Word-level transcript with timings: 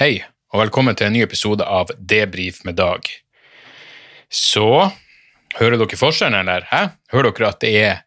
Hei, 0.00 0.22
og 0.48 0.62
velkommen 0.62 0.96
til 0.96 1.10
en 1.10 1.12
ny 1.12 1.20
episode 1.20 1.60
av 1.60 1.90
Debrif 2.08 2.62
med 2.64 2.78
Dag. 2.78 3.04
Så 4.32 4.86
hører 5.58 5.76
dere 5.76 5.98
forskjellen, 6.00 6.38
eller? 6.40 6.64
Hæ? 6.70 6.78
Hører 7.12 7.34
dere 7.36 7.50
at 7.50 7.58
det 7.60 7.72
er 7.82 7.98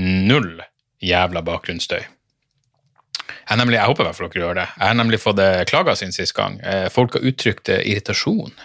null 0.00 0.62
jævla 1.04 1.42
bakgrunnsstøy? 1.44 2.00
Jeg, 2.00 3.58
nemlig, 3.60 3.76
jeg 3.76 3.84
håper 3.92 4.00
i 4.00 4.08
hvert 4.08 4.16
fall 4.22 4.32
dere 4.32 4.46
gjør 4.46 4.58
det. 4.62 4.66
Jeg 4.78 4.86
har 4.86 4.98
nemlig 5.02 5.20
fått 5.20 5.44
eh, 5.44 5.60
klager 5.68 6.00
siden 6.00 6.16
sist 6.16 6.38
gang. 6.40 6.56
Eh, 6.64 6.88
Folk 6.96 7.18
har 7.18 7.28
uttrykt 7.28 7.68
eh, 7.68 7.84
irritasjon 7.92 8.56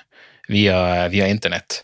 via, 0.48 0.80
via 1.12 1.28
internett 1.28 1.82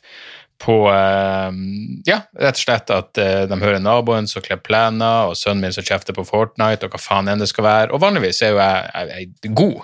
på 0.63 0.79
Ja, 0.87 2.21
rett 2.39 2.55
og 2.55 2.63
slett 2.63 2.95
at 2.95 3.17
de 3.17 3.59
hører 3.59 3.83
naboen 3.83 4.27
som 4.29 4.43
kler 4.45 4.63
plener, 4.63 5.33
og 5.33 5.35
sønnen 5.35 5.65
min 5.65 5.75
som 5.75 5.83
kjefter 5.83 6.15
på 6.15 6.23
Fortnite, 6.23 6.87
og 6.87 6.95
hva 6.95 7.01
faen 7.01 7.27
enn 7.27 7.43
det 7.43 7.51
skal 7.51 7.67
være. 7.67 7.91
Og 7.91 7.99
vanligvis 7.99 8.39
er 8.45 8.53
jo 8.53 8.61
jeg, 8.61 8.91
jeg, 8.93 9.31
jeg 9.41 9.57
god 9.57 9.81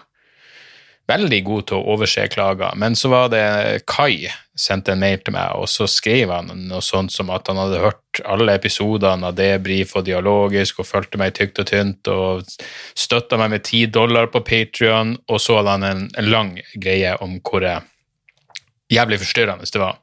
veldig 1.08 1.40
god 1.48 1.68
til 1.70 1.80
å 1.80 1.96
overse 1.96 2.28
klager, 2.32 2.76
men 2.80 2.96
så 3.00 3.12
var 3.12 3.32
det 3.32 3.44
Kai 3.88 4.28
sendte 4.58 4.94
en 4.94 5.02
mail 5.02 5.20
til 5.22 5.36
meg, 5.36 5.54
og 5.56 5.70
så 5.70 5.86
skrev 5.90 6.32
han 6.34 6.50
noe 6.68 6.82
sånt 6.84 7.14
som 7.14 7.30
at 7.34 7.48
han 7.48 7.60
hadde 7.62 7.84
hørt 7.84 8.22
alle 8.26 8.56
episodene 8.58 9.30
av 9.30 9.38
Debrif 9.38 9.94
og 9.96 10.08
Dialogisk 10.08 10.82
og 10.82 10.90
fulgte 10.90 11.20
meg 11.22 11.36
tykt 11.38 11.62
og 11.62 11.70
tynt 11.70 12.10
og 12.12 12.50
støtta 12.98 13.38
meg 13.40 13.54
med 13.54 13.66
ti 13.68 13.86
dollar 13.86 14.32
på 14.34 14.42
Patrion, 14.48 15.16
og 15.30 15.42
så 15.44 15.60
hadde 15.60 15.78
han 15.78 15.88
en, 15.88 16.04
en 16.18 16.32
lang 16.34 16.56
greie 16.74 17.14
om 17.24 17.38
hvor 17.46 17.66
eh, 17.68 17.86
jævlig 18.90 19.22
forstyrrende 19.22 19.70
det 19.70 19.84
var 19.84 20.02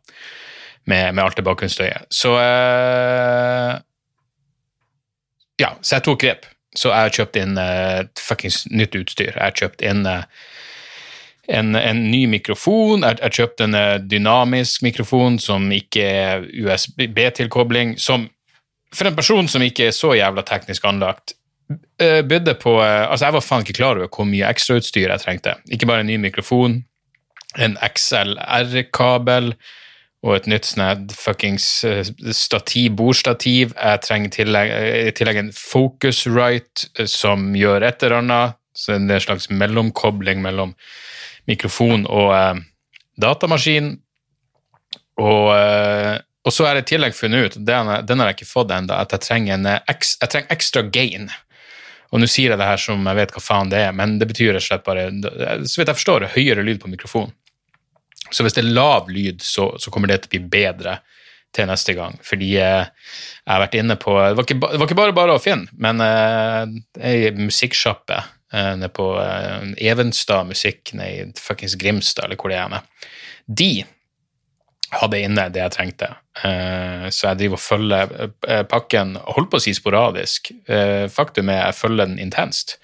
med, 0.85 1.15
med 1.15 1.25
alt 1.25 1.37
det 1.37 1.47
bakgrunnsstøyet. 1.47 2.09
Så 2.13 2.37
eh, 2.39 3.75
Ja, 5.61 5.77
så 5.81 5.99
jeg 5.99 6.07
tok 6.07 6.21
grep. 6.21 6.49
Så 6.75 6.91
jeg 6.91 7.07
har 7.07 7.15
kjøpt 7.15 7.37
inn 7.39 7.59
eh, 7.61 8.07
fuckings 8.19 8.65
nytt 8.71 8.97
utstyr. 8.99 9.31
Jeg 9.31 9.43
har 9.43 9.55
kjøpt 9.55 9.85
inn 9.87 10.03
eh, 10.11 10.27
en, 11.49 11.75
en 11.77 12.03
ny 12.11 12.25
mikrofon. 12.31 13.05
Jeg 13.05 13.21
jeg, 13.21 13.37
kjøpte 13.39 13.69
en 13.69 13.79
eh, 13.79 13.99
dynamisk 14.01 14.85
mikrofon 14.87 15.39
som 15.43 15.71
ikke 15.73 16.05
er 16.05 16.49
USB-tilkobling. 16.65 17.97
Som 18.01 18.29
for 18.95 19.11
en 19.11 19.17
person 19.17 19.49
som 19.51 19.63
ikke 19.65 19.89
er 19.89 19.97
så 19.97 20.15
jævla 20.15 20.45
teknisk 20.47 20.85
anlagt, 20.87 21.35
eh, 22.01 22.23
bydde 22.23 22.57
på 22.63 22.79
eh, 22.83 23.05
Altså, 23.11 23.27
jeg 23.27 23.37
var 23.37 23.47
faen 23.47 23.65
ikke 23.67 23.79
klar 23.81 23.99
over 23.99 24.11
hvor 24.11 24.29
mye 24.29 24.49
ekstrautstyr 24.49 25.11
jeg 25.11 25.25
trengte. 25.25 25.57
Ikke 25.71 25.89
bare 25.91 26.05
en 26.05 26.13
ny 26.13 26.19
mikrofon, 26.23 26.83
en 27.59 27.79
XLR-kabel 27.83 29.55
og 30.25 30.39
et 30.39 30.47
nytt 30.49 30.65
sånn 30.65 31.11
fuckings 31.13 31.67
stativ, 32.33 32.95
bordstativ. 32.97 33.75
Jeg 33.77 34.01
trenger 34.07 34.31
i 34.31 34.37
tillegg, 34.39 34.71
tillegg 35.19 35.41
en 35.43 35.51
Focusrite 35.53 37.05
som 37.13 37.51
gjør 37.53 37.85
et 37.85 38.07
eller 38.07 38.23
annet. 38.23 38.61
Så 38.75 38.97
det 38.97 39.13
er 39.13 39.21
en 39.21 39.23
slags 39.23 39.51
mellomkobling 39.53 40.41
mellom 40.43 40.73
mikrofon 41.51 42.07
og 42.07 42.33
eh, 42.37 42.63
datamaskin. 43.21 43.95
Og, 45.21 45.49
eh, 45.55 46.19
og 46.45 46.53
så 46.53 46.67
har 46.67 46.79
jeg 46.79 46.87
i 46.87 46.91
tillegg 46.95 47.17
funnet 47.17 47.47
ut, 47.47 47.59
den, 47.67 47.91
den 48.07 48.21
har 48.21 48.31
jeg 48.31 48.41
ikke 48.41 48.51
fått 48.51 48.75
ennå, 48.75 48.97
at 48.97 49.15
jeg 49.15 49.27
trenger, 49.27 49.57
en, 49.57 49.71
eh, 49.71 49.95
jeg 49.95 50.31
trenger 50.33 50.55
ekstra 50.55 50.85
gain. 50.89 51.31
Og 52.15 52.21
nå 52.23 52.29
sier 52.31 52.53
jeg 52.53 52.61
det 52.61 52.69
her 52.69 52.81
som 52.81 53.07
jeg 53.09 53.19
vet 53.19 53.33
hva 53.35 53.43
faen 53.43 53.73
det 53.73 53.81
er, 53.89 53.95
men 53.97 54.19
det 54.21 54.29
betyr 54.31 54.53
rett 54.55 54.63
og 54.63 54.69
slett 54.69 54.87
bare, 54.87 55.09
så 55.67 55.81
vidt 55.81 55.91
jeg 55.91 55.99
forstår, 55.99 56.29
høyere 56.37 56.67
lyd 56.67 56.83
på 56.83 56.91
mikrofonen. 56.93 57.35
Så 58.31 58.45
hvis 58.45 58.57
det 58.57 58.65
er 58.65 58.75
lav 58.75 59.11
lyd, 59.13 59.43
så, 59.45 59.73
så 59.79 59.91
kommer 59.93 60.11
det 60.11 60.23
til 60.25 60.31
å 60.31 60.35
bli 60.35 60.43
bedre 60.55 60.99
til 61.55 61.69
neste 61.71 61.95
gang. 61.95 62.17
Fordi 62.25 62.55
eh, 62.59 62.87
jeg 63.45 63.53
har 63.53 63.63
vært 63.63 63.77
inne 63.79 63.97
på 64.01 64.15
Det 64.19 64.39
var 64.39 64.47
ikke, 64.47 64.59
det 64.63 64.81
var 64.81 64.89
ikke 64.89 64.99
bare 64.99 65.17
bare 65.17 65.37
å 65.37 65.43
finne, 65.43 65.71
men 65.79 66.03
eh, 66.03 66.63
ei 67.05 67.35
musikksjappe 67.37 68.21
nede 68.55 68.91
på 68.95 69.09
eh, 69.23 69.73
Evenstad 69.91 70.49
musikk 70.49 70.95
nede 70.95 71.11
i 71.11 71.41
fuckings 71.41 71.77
Grimstad, 71.81 72.29
eller 72.29 72.41
hvor 72.41 72.53
det 72.53 72.61
er. 72.61 72.81
De 73.47 73.73
hadde 74.95 75.21
inne 75.25 75.49
det 75.53 75.63
jeg 75.63 75.75
trengte. 75.75 76.11
Eh, 76.45 77.09
så 77.11 77.31
jeg 77.31 77.41
driver 77.43 77.59
og 77.59 77.65
følger 77.65 78.15
eh, 78.49 78.63
pakken, 78.71 79.17
holdt 79.37 79.51
på 79.53 79.61
å 79.61 79.65
si 79.65 79.75
sporadisk. 79.77 80.53
Eh, 80.71 81.07
faktum 81.13 81.51
er 81.53 81.65
jeg 81.65 81.79
følger 81.81 82.11
den 82.11 82.21
intenst, 82.23 82.79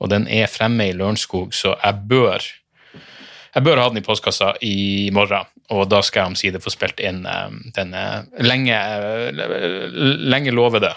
og 0.00 0.12
den 0.12 0.26
er 0.30 0.50
fremme 0.50 0.90
i 0.90 0.96
Lørenskog, 0.96 1.54
så 1.56 1.74
jeg 1.76 2.10
bør 2.10 2.46
jeg 3.50 3.66
bør 3.66 3.80
ha 3.82 3.88
den 3.90 3.98
i 3.98 4.04
postkassa 4.06 4.52
i 4.62 5.10
morgen, 5.14 5.48
og 5.74 5.88
da 5.90 6.00
skal 6.06 6.22
jeg 6.22 6.32
omsider 6.32 6.62
få 6.62 6.70
spilt 6.72 7.00
inn 7.02 7.24
eh, 7.26 7.56
den 7.76 7.94
eh, 7.98 8.22
lenge, 8.46 8.76
eh, 8.76 9.96
lenge 10.30 10.54
lovede 10.54 10.92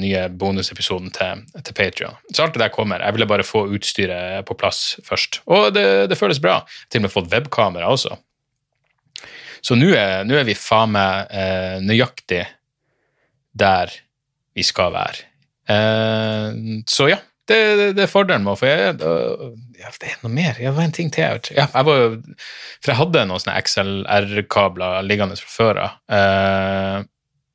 nye 0.00 0.22
bonusepisoden 0.32 1.10
til, 1.12 1.42
til 1.60 1.74
Patrion. 1.76 2.14
Så 2.32 2.46
alt 2.46 2.54
det 2.54 2.62
der 2.62 2.72
kommer. 2.72 3.02
Jeg 3.04 3.16
ville 3.16 3.26
bare 3.28 3.44
få 3.44 3.66
utstyret 3.76 4.46
på 4.48 4.56
plass 4.56 4.96
først. 5.04 5.42
Og 5.44 5.74
det, 5.76 5.84
det 6.08 6.16
føles 6.16 6.40
bra. 6.40 6.62
Til 6.88 7.02
og 7.02 7.04
med 7.04 7.12
fått 7.12 7.28
webkamera 7.34 7.90
også. 7.92 8.16
Så 9.60 9.76
nå 9.76 9.90
er, 9.92 10.24
er 10.24 10.48
vi 10.48 10.56
faen 10.56 10.94
meg 10.94 11.84
nøyaktig 11.84 12.46
der 13.60 13.92
vi 14.56 14.64
skal 14.64 14.94
være. 14.94 15.26
Så 16.88 17.10
ja, 17.12 17.20
det, 17.50 17.60
det, 17.82 17.90
det 17.98 18.06
er 18.06 18.14
fordelen 18.14 18.48
med 18.48 18.56
å 18.56 18.60
få 18.62 18.72
ja, 19.78 19.90
Det 20.00 20.10
er 20.10 20.16
noe 20.24 20.32
mer. 20.32 20.56
Ja, 20.58 20.70
det 20.72 20.76
var 20.78 20.88
en 20.88 20.96
ting 20.96 21.10
til. 21.14 21.38
Ja, 21.54 21.66
jeg 21.66 21.86
var, 21.86 22.00
jo- 22.02 22.34
for 22.82 22.92
jeg 22.92 22.98
hadde 23.00 23.26
noen 23.28 23.42
sånne 23.42 23.60
XLR-kabler 23.62 25.06
liggende 25.06 25.38
fra 25.38 25.52
før 25.54 25.80
av. 25.84 25.94
Uh, 26.10 27.06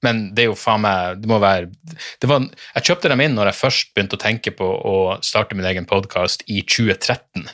men 0.03 0.23
det 0.35 0.43
er 0.43 0.49
jo 0.49 0.57
faen 0.59 0.81
meg 0.83 1.21
Det 1.21 1.29
må 1.31 1.37
være 1.39 1.69
det 2.19 2.27
var, 2.27 2.43
Jeg 2.75 2.83
kjøpte 2.89 3.07
dem 3.07 3.21
inn 3.23 3.37
når 3.37 3.53
jeg 3.53 3.59
først 3.61 3.93
begynte 3.95 4.17
å 4.17 4.23
tenke 4.23 4.51
på 4.51 4.67
å 4.67 4.95
starte 5.23 5.55
min 5.55 5.67
egen 5.69 5.87
podkast 5.87 6.43
i 6.51 6.59
2013. 6.63 7.47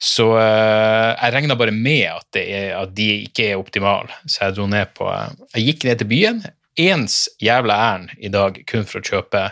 Så 0.00 0.30
uh, 0.32 1.12
jeg 1.12 1.34
regna 1.36 1.56
bare 1.60 1.72
med 1.76 2.06
at, 2.08 2.40
er, 2.40 2.72
at 2.78 2.92
de 2.96 3.08
ikke 3.26 3.50
er 3.50 3.60
optimale, 3.60 4.12
så 4.24 4.46
jeg 4.46 4.56
dro 4.56 4.68
ned 4.70 4.92
på 4.96 5.08
Jeg 5.54 5.66
gikk 5.66 5.88
ned 5.88 6.00
til 6.00 6.08
byen, 6.12 6.44
ens 6.80 7.26
jævla 7.42 7.76
ærend 7.90 8.14
i 8.16 8.30
dag 8.32 8.62
kun 8.70 8.86
for 8.88 9.00
å 9.00 9.04
kjøpe 9.04 9.50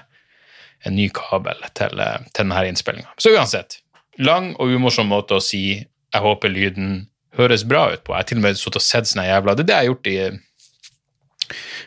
en 0.86 0.94
ny 0.94 1.08
kabel 1.12 1.58
til, 1.74 2.00
eh, 2.00 2.18
til 2.32 2.44
denne 2.46 2.64
innspillinga. 2.70 3.10
Så 3.18 3.32
uansett, 3.34 3.80
lang 4.18 4.52
og 4.58 4.74
umorsom 4.74 5.10
måte 5.12 5.38
å 5.38 5.44
si 5.44 5.62
jeg 5.78 6.24
håper 6.24 6.52
lyden 6.52 7.06
høres 7.38 7.64
bra 7.68 7.88
ut 7.92 8.04
på. 8.04 8.14
Jeg 8.14 8.24
har 8.24 8.28
til 8.28 8.40
og 8.40 8.46
med 8.46 8.58
sittet 8.58 8.80
og 8.80 8.84
sett 8.84 9.10
sånne 9.10 9.28
jævla 9.28 9.54
Det 9.54 9.64
er 9.64 9.68
det 9.68 9.74
jeg 9.76 9.84
har 9.84 9.90
gjort 9.92 10.10
i, 10.12 10.18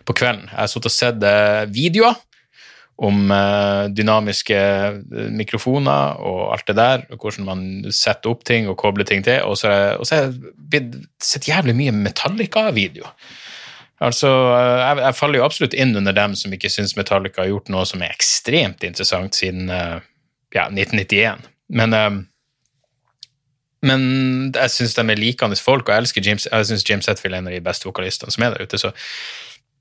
på 0.07 0.17
kvelden. 0.17 0.45
Jeg 0.51 0.59
har 0.59 0.71
sittet 0.71 0.91
og 0.91 0.95
sett 0.95 1.25
eh, 1.27 1.63
videoer 1.73 2.19
om 3.01 3.33
eh, 3.33 3.83
dynamiske 3.97 4.57
eh, 4.61 5.29
mikrofoner 5.33 6.21
og 6.21 6.41
alt 6.53 6.67
det 6.69 6.77
der, 6.77 7.05
og 7.09 7.25
hvordan 7.25 7.47
man 7.49 7.63
setter 7.95 8.31
opp 8.31 8.45
ting 8.47 8.69
og 8.69 8.77
kobler 8.79 9.07
ting 9.09 9.25
til, 9.25 9.41
og 9.47 9.57
så 9.59 9.73
har 9.73 10.27
jeg, 10.71 10.91
sett 11.21 11.49
jævlig 11.49 11.75
mye 11.77 11.95
Metallica-video. 11.97 13.09
Altså, 14.01 14.29
jeg, 14.29 15.01
jeg 15.03 15.17
faller 15.17 15.41
jo 15.41 15.45
absolutt 15.45 15.75
inn 15.77 15.97
under 15.97 16.15
dem 16.15 16.33
som 16.37 16.53
ikke 16.53 16.71
syns 16.73 16.95
Metallica 16.97 17.43
har 17.43 17.51
gjort 17.51 17.69
noe 17.73 17.83
som 17.85 18.01
er 18.01 18.13
ekstremt 18.13 18.85
interessant 18.87 19.37
siden 19.37 19.67
ja, 19.69 20.63
1991. 20.71 21.50
Men, 21.71 21.93
eh, 21.95 22.19
men 23.87 24.03
jeg 24.53 24.69
syns 24.75 24.93
de 24.97 25.05
er 25.09 25.17
likende 25.19 25.57
folk, 25.57 25.87
og 25.87 25.95
jeg 25.95 26.03
elsker 26.05 26.25
James, 26.27 26.45
jeg 26.51 26.67
synes 26.69 26.83
James 26.89 27.07
Hetfield 27.09 27.33
er 27.33 27.41
en 27.41 27.49
av 27.49 27.55
de 27.55 27.63
beste 27.65 27.87
vokalistene 27.89 28.33
som 28.33 28.45
er 28.45 28.53
der 28.55 28.67
ute. 28.67 28.77
så 28.81 28.91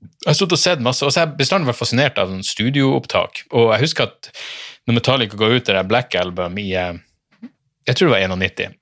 jeg 0.01 0.31
har 0.31 0.33
stått 0.33 0.55
og 0.55 0.57
sett 0.57 0.81
masse, 0.81 1.05
og 1.05 1.11
så 1.13 1.21
har 1.21 1.27
jeg 1.27 1.37
bestandig 1.43 1.69
vært 1.69 1.77
fascinert 1.77 2.17
av 2.17 2.31
sånn 2.31 2.41
studioopptak. 2.45 3.43
Og 3.53 3.67
jeg 3.75 3.83
husker 3.83 4.07
at 4.09 4.31
når 4.89 4.95
Metallica 4.97 5.37
ga 5.37 5.49
ut 5.51 5.67
det 5.67 5.75
der 5.77 5.85
Black 5.85 6.15
Album 6.17 6.57
i 6.57 6.71
eh, 6.73 6.95
Jeg 7.85 7.97
tror 7.99 8.09
det 8.09 8.15
var 8.15 8.33
91. 8.33 8.73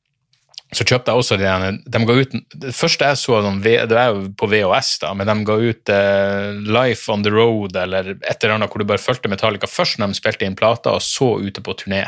Så 0.79 0.85
kjøpte 0.85 1.11
jeg 1.11 1.19
også 1.19 1.37
de, 1.41 1.43
der- 1.49 1.77
de 1.91 2.01
ga 2.07 2.15
ut, 2.21 2.33
Det 2.63 2.71
første 2.77 3.09
jeg 3.09 3.17
så, 3.19 3.41
det 3.65 3.75
er 3.99 4.13
jo 4.13 4.29
på 4.37 4.47
VHS, 4.47 4.93
da, 5.01 5.11
men 5.17 5.27
de 5.27 5.35
ga 5.49 5.55
ut 5.59 5.89
uh, 5.91 6.59
Life 6.79 7.11
on 7.11 7.23
the 7.25 7.31
Road 7.33 7.75
eller 7.75 8.13
et 8.15 8.43
eller 8.43 8.55
annet 8.55 8.69
hvor 8.71 8.79
du 8.83 8.85
bare 8.87 9.01
fulgte 9.01 9.31
Metallica 9.31 9.67
først 9.67 9.97
når 9.99 10.13
de 10.13 10.19
spilte 10.21 10.45
inn 10.45 10.55
plata, 10.55 10.93
og 10.95 11.01
så 11.03 11.33
ute 11.41 11.59
på 11.65 11.73
turné. 11.79 12.05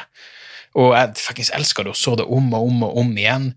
Og 0.79 0.95
jeg 0.95 1.13
faktisk 1.19 1.55
elska 1.57 1.83
det 1.83 1.93
og 1.95 1.99
så 1.99 2.15
det 2.19 2.27
om 2.27 2.53
og 2.53 2.67
om 2.67 2.83
og 2.87 2.97
om 3.01 3.15
igjen. 3.17 3.51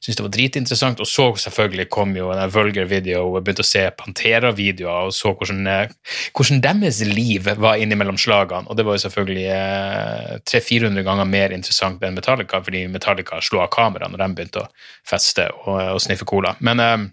Syntes 0.00 0.18
det 0.18 0.24
var 0.24 0.32
dritinteressant. 0.34 1.00
Og 1.00 1.08
så 1.08 1.26
selvfølgelig 1.46 1.88
kom 1.92 2.14
jo 2.16 2.30
en 2.34 2.52
Vulgar-video 2.52 3.22
og 3.26 3.44
begynte 3.44 3.64
å 3.64 3.68
se 3.68 3.84
Pantera-videoer 3.98 5.08
og 5.08 5.14
så 5.16 5.32
hvordan, 5.32 5.62
eh, 5.70 5.94
hvordan 6.36 6.62
deres 6.64 7.00
liv 7.06 7.48
var 7.62 7.80
innimellom 7.80 8.18
slagene. 8.20 8.68
Og 8.68 8.76
det 8.76 8.86
var 8.86 8.98
jo 8.98 9.04
selvfølgelig 9.06 9.46
eh, 9.54 10.34
300-400 10.46 11.06
ganger 11.06 11.30
mer 11.30 11.56
interessant 11.56 12.02
enn 12.04 12.18
Metallica, 12.18 12.60
fordi 12.62 12.86
Metallica 12.92 13.40
slo 13.42 13.62
av 13.64 13.72
kamera 13.74 14.10
når 14.10 14.22
de 14.22 14.30
begynte 14.34 14.66
å 14.66 14.68
feste 15.06 15.48
og, 15.64 15.80
og 15.96 16.02
sniffe 16.02 16.28
cola. 16.28 16.56
Men, 16.60 16.82
eh, 16.82 17.08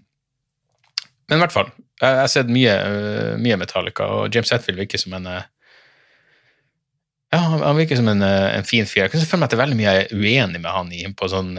men 1.30 1.40
i 1.40 1.42
hvert 1.42 1.56
fall. 1.56 1.72
Jeg 2.02 2.20
har 2.20 2.28
sett 2.28 2.50
mye, 2.52 2.72
eh, 2.74 3.34
mye 3.40 3.56
Metallica, 3.60 4.06
og 4.10 4.34
James 4.34 4.50
Hetfield 4.52 4.82
virker 4.82 5.00
som 5.00 5.14
en 5.16 5.28
eh, 5.30 5.50
ja, 7.34 7.40
Han 7.64 7.78
virker 7.78 7.98
som 7.98 8.08
en, 8.12 8.22
eh, 8.22 8.50
en 8.58 8.68
fin 8.68 8.86
fyr. 8.86 9.04
Jeg 9.04 9.14
kan 9.14 9.24
føle 9.26 9.42
meg 9.42 9.48
at 9.48 9.54
det 9.54 9.58
er 9.58 9.64
veldig 9.64 9.78
mye 9.80 9.94
jeg 9.96 10.04
er 10.04 10.14
uenig 10.14 10.62
med 10.62 10.70
han 10.72 10.92
i 10.94 11.04
på 11.14 11.30
sånn 11.32 11.54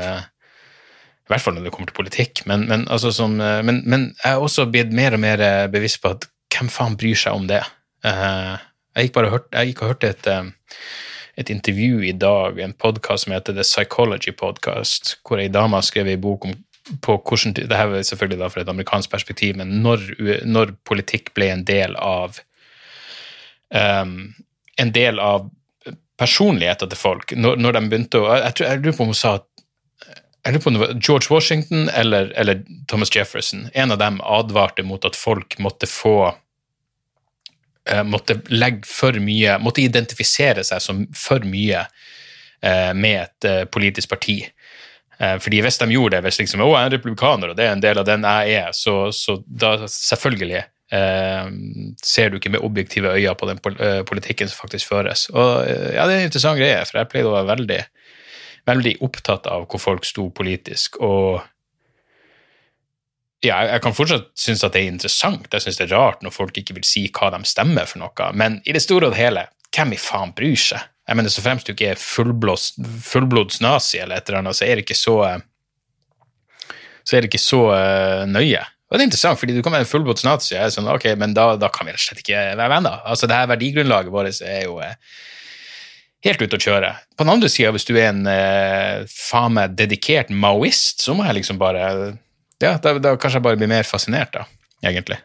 i 1.26 1.32
hvert 1.34 1.42
fall 1.42 1.56
når 1.58 1.66
det 1.66 1.74
kommer 1.74 1.90
til 1.90 1.98
politikk. 1.98 2.44
Men, 2.46 2.68
men, 2.70 2.86
altså 2.94 3.10
som, 3.14 3.34
men, 3.38 3.82
men 3.90 4.12
jeg 4.20 4.36
er 4.36 4.44
også 4.46 4.68
blitt 4.70 4.94
mer 4.94 5.16
og 5.18 5.24
mer 5.24 5.42
bevisst 5.74 6.04
på 6.04 6.12
at 6.14 6.28
hvem 6.54 6.70
faen 6.70 6.98
bryr 7.02 7.18
seg 7.18 7.34
om 7.34 7.48
det? 7.50 7.64
Jeg 8.06 9.08
gikk, 9.08 9.16
bare 9.16 9.32
hørt, 9.34 9.48
og 9.58 9.82
hørte 9.90 10.12
et, 10.14 10.30
et 11.42 11.50
intervju 11.50 12.04
i 12.06 12.14
dag, 12.14 12.62
en 12.62 12.78
podkast 12.78 13.26
som 13.26 13.34
heter 13.34 13.58
The 13.58 13.66
Psychology 13.66 14.36
Podcast, 14.38 15.16
hvor 15.26 15.42
ei 15.42 15.50
dame 15.50 15.80
har 15.80 15.88
skrevet 15.88 16.14
ei 16.14 16.22
bok 16.22 16.46
om 16.46 16.54
på 17.02 17.18
hvordan, 17.18 17.54
det 17.54 17.78
her 17.78 17.94
er 17.98 18.06
selvfølgelig 18.06 18.40
da 18.40 18.50
fra 18.54 18.62
et 18.62 18.70
amerikansk 18.70 19.10
perspektiv, 19.10 19.56
men 19.58 19.80
når, 19.82 20.04
når 20.46 20.76
politikk 20.86 21.34
ble 21.38 21.50
en 21.54 21.66
del 21.66 21.96
av 21.98 22.42
um, 23.74 24.34
En 24.76 24.90
del 24.92 25.22
av 25.24 25.46
personligheten 26.20 26.92
til 26.92 27.00
folk, 27.00 27.34
når, 27.36 27.60
når 27.60 27.76
de 27.76 27.84
begynte 27.92 28.22
å 28.22 28.32
jeg, 28.38 28.56
tror, 28.56 28.70
jeg 28.70 28.82
lurer 28.84 28.98
på 28.98 29.06
om 29.06 29.12
hun 29.12 29.20
sa 29.20 29.36
jeg 30.46 30.54
lurer 30.54 30.62
på 30.62 30.70
om 30.70 30.76
det 30.76 30.82
var 30.84 30.98
George 31.02 31.28
Washington 31.34 31.88
eller, 31.90 32.32
eller, 32.38 32.62
Thomas 32.88 33.10
Jefferson. 33.16 33.66
En 33.74 33.92
av 33.92 33.98
dem 33.98 34.20
advarte 34.22 34.84
mot 34.86 35.06
at 35.08 35.18
folk 35.18 35.58
måtte 35.58 35.90
få 35.90 36.18
uh, 36.30 38.04
Måtte 38.06 38.38
legge 38.54 38.86
for 38.86 39.18
mye 39.18 39.58
Måtte 39.58 39.82
identifisere 39.82 40.62
seg 40.68 40.84
som 40.86 41.02
for 41.18 41.42
mye 41.50 41.88
uh, 41.88 42.94
med 42.94 43.24
et 43.24 43.50
uh, 43.50 43.64
politisk 43.66 44.14
parti. 44.14 44.44
Fordi 45.16 45.62
hvis 45.64 45.78
de 45.80 45.86
gjorde 45.96 46.18
det, 46.18 46.26
hvis 46.26 46.42
liksom, 46.42 46.60
å, 46.60 46.74
jeg 46.74 46.82
er 46.82 46.90
en 46.90 46.94
republikaner 46.98 47.52
og 47.52 47.56
det 47.56 47.64
er 47.64 47.72
en 47.72 47.84
del 47.84 48.02
av 48.02 48.08
den 48.08 48.26
jeg 48.28 48.56
er, 48.60 48.74
så, 48.76 48.96
så 49.16 49.38
da 49.48 49.86
selvfølgelig 49.88 50.58
eh, 50.60 50.66
ser 52.04 52.30
du 52.30 52.38
ikke 52.40 52.52
med 52.54 52.64
objektive 52.66 53.14
øyne 53.16 53.36
på 53.40 53.50
den 53.50 53.60
politikken 54.08 54.50
som 54.52 54.62
faktisk 54.64 54.92
føres. 54.92 55.28
Og 55.34 55.66
ja, 55.68 56.06
det 56.06 56.16
er 56.16 56.20
en 56.20 56.30
interessant 56.30 56.60
greie, 56.60 56.84
for 56.86 57.02
jeg 57.02 57.12
pleide 57.12 57.32
å 57.32 57.38
være 57.38 57.52
veldig 57.54 57.82
veldig 58.66 58.96
opptatt 59.06 59.48
av 59.52 59.68
hvor 59.70 59.82
folk 59.82 60.08
sto 60.08 60.30
politisk. 60.34 60.98
Og 61.06 61.42
ja, 63.46 63.60
jeg 63.70 63.82
kan 63.84 63.94
fortsatt 63.94 64.32
synes 64.40 64.64
at 64.66 64.74
det 64.74 64.82
er 64.82 64.94
interessant. 64.94 65.50
Jeg 65.52 65.66
synes 65.66 65.80
det 65.80 65.88
er 65.88 65.94
rart 65.94 66.24
når 66.26 66.34
folk 66.34 66.58
ikke 66.58 66.78
vil 66.80 66.88
si 66.88 67.06
hva 67.14 67.30
de 67.36 67.44
stemmer 67.46 67.90
for 67.90 68.02
noe. 68.02 68.32
Men 68.34 68.60
i 68.66 68.74
det 68.76 68.82
store 68.86 69.12
og 69.12 69.18
hele, 69.18 69.48
hvem 69.76 69.94
i 69.94 70.02
faen 70.02 70.34
bryr 70.38 70.58
seg? 70.58 70.92
Jeg 71.06 71.20
mener, 71.20 71.30
Så 71.30 71.44
fremst 71.46 71.68
du 71.68 71.76
ikke 71.76 71.92
er 71.94 72.02
fullblods 72.02 73.60
nazi 73.62 74.00
eller 74.02 74.18
et 74.18 74.30
eller 74.30 74.40
annet, 74.40 74.58
så 74.58 74.66
er 74.66 74.80
det 74.80 74.88
ikke 74.88 74.98
så 74.98 75.18
så 77.06 77.14
er 77.18 77.22
det 77.22 77.30
ikke 77.30 77.44
så 77.44 77.62
nøye. 78.26 78.64
Og 78.96 79.00
det 79.02 79.04
er 79.04 79.10
interessant, 79.10 79.36
fordi 79.36 79.52
du 79.52 79.60
kan 79.60 79.74
være 79.76 79.84
en 79.84 79.90
fullblods 79.90 80.24
nazi, 80.24 80.54
og 80.56 80.72
sånn, 80.72 80.86
ok, 80.88 81.10
men 81.20 81.34
da, 81.36 81.50
da, 81.60 81.68
kan 81.68 81.84
vi 81.84 81.92
rett 81.92 82.00
og 82.00 82.06
slett 82.06 82.22
ikke 82.22 82.44
være 82.56 82.72
venner. 82.72 83.02
Altså, 83.04 83.28
det 83.28 83.36
her 83.36 83.50
verdigrunnlaget 83.52 84.14
vårt 84.14 84.40
er 84.40 84.62
jo 84.64 84.78
eh, 84.80 84.94
helt 86.24 86.40
ute 86.46 86.56
å 86.56 86.64
kjøre. 86.64 86.94
På 87.12 87.26
den 87.28 87.34
andre 87.34 87.50
sida, 87.52 87.74
hvis 87.76 87.88
du 87.90 87.92
er 87.98 88.14
en 88.14 88.24
eh, 88.32 89.04
faen 89.12 89.58
meg 89.58 89.76
dedikert 89.76 90.32
maoist, 90.32 91.04
så 91.04 91.12
må 91.12 91.28
jeg 91.28 91.42
liksom 91.42 91.60
bare 91.60 91.90
Ja, 92.64 92.78
da, 92.80 92.96
da 93.04 93.18
kanskje 93.20 93.42
jeg 93.42 93.48
bare 93.50 93.60
blir 93.60 93.74
mer 93.74 93.84
fascinert, 93.84 94.32
da, 94.32 94.46
egentlig. 94.80 95.20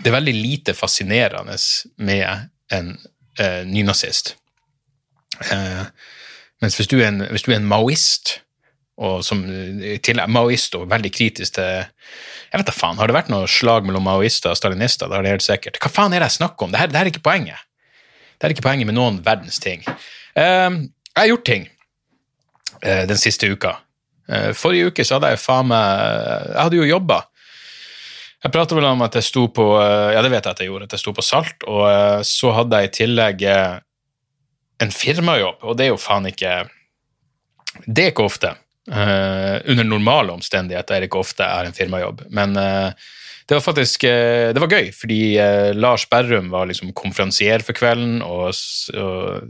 Det 0.00 0.10
er 0.10 0.18
veldig 0.18 0.34
lite 0.34 0.74
fascinerende 0.74 1.54
med 2.02 2.48
en 2.74 2.96
eh, 3.38 3.62
nynazist. 3.70 4.34
Eh, 5.54 5.84
mens 6.66 6.82
hvis 6.82 6.90
du, 6.90 6.98
er 6.98 7.12
en, 7.12 7.28
hvis 7.30 7.46
du 7.46 7.52
er 7.52 7.60
en 7.60 7.70
maoist, 7.70 8.40
og 9.02 9.24
som 9.26 9.42
til 10.04 10.20
maoist 10.30 10.76
og 10.78 10.86
veldig 10.90 11.10
kritisk 11.14 11.56
til 11.58 11.82
Jeg 12.52 12.60
vet 12.60 12.68
da 12.68 12.74
faen, 12.76 12.98
har 13.00 13.08
det 13.08 13.16
vært 13.16 13.30
noe 13.32 13.48
slag 13.48 13.86
mellom 13.88 14.04
maoister 14.04 14.52
og 14.52 14.58
stalinister? 14.58 15.08
Det 15.08 15.16
har 15.16 15.24
det 15.24 15.32
helt 15.32 15.44
sikkert. 15.46 15.78
Hva 15.80 15.90
faen 15.90 16.12
er 16.12 16.20
det 16.20 16.28
jeg 16.30 16.38
snakker 16.42 16.66
om? 16.66 16.72
Det 16.74 16.82
her 16.82 16.92
er 17.00 17.08
ikke 17.08 17.24
poenget. 17.24 17.64
Det 18.36 18.48
er 18.48 18.54
ikke 18.54 18.66
poenget 18.66 18.88
med 18.90 18.98
noen 18.98 19.20
verdens 19.24 19.60
ting. 19.62 19.84
Uh, 20.36 20.84
jeg 21.12 21.20
har 21.20 21.30
gjort 21.30 21.46
ting 21.48 21.68
uh, 22.82 23.04
den 23.08 23.20
siste 23.20 23.48
uka. 23.48 23.76
Uh, 24.28 24.50
forrige 24.56 24.90
uke 24.92 25.06
så 25.06 25.16
hadde 25.16 25.32
jeg 25.32 25.40
faen 25.42 25.70
meg 25.70 26.02
Jeg 26.50 26.60
hadde 26.60 26.80
jo 26.82 26.90
jobba. 26.90 27.22
Jeg 28.42 28.52
prata 28.52 28.76
vel 28.76 28.88
om 28.90 29.06
at 29.06 29.16
jeg 29.16 29.28
sto 29.28 29.46
på 29.54 29.64
Ja, 29.78 30.18
det 30.18 30.32
vet 30.32 30.44
jeg 30.44 30.50
at 30.50 30.60
jeg 30.60 30.68
gjorde, 30.68 30.90
at 30.90 30.96
jeg 30.96 31.02
sto 31.04 31.12
på 31.14 31.22
Salt, 31.22 31.62
og 31.70 32.26
så 32.26 32.50
hadde 32.56 32.80
jeg 32.82 32.90
i 32.90 32.94
tillegg 32.96 33.44
en 34.82 34.90
firmajobb, 34.90 35.62
og 35.62 35.78
det 35.78 35.86
er 35.86 35.92
jo 35.92 36.00
faen 36.00 36.26
ikke 36.26 36.56
Det 37.86 38.02
er 38.02 38.10
ikke 38.10 38.26
ofte. 38.26 38.50
Under 38.90 39.86
normale 39.86 40.32
omstendigheter 40.34 40.96
er 40.96 41.02
det 41.04 41.06
ikke 41.06 41.20
ofte 41.22 41.44
jeg 41.46 41.54
har 41.54 41.68
en 41.68 41.76
firmajobb, 41.76 42.24
men 42.34 42.56
det 42.56 43.54
var 43.54 43.62
faktisk 43.62 44.02
uh, 44.08 44.48
det 44.50 44.58
var 44.58 44.72
gøy, 44.74 44.88
fordi 44.96 45.20
Lars 45.78 46.08
Berrum 46.10 46.48
var 46.50 46.66
liksom 46.66 46.90
konferansier 46.98 47.62
for 47.62 47.78
kvelden, 47.78 48.24
og, 48.26 48.50
og, 48.98 49.46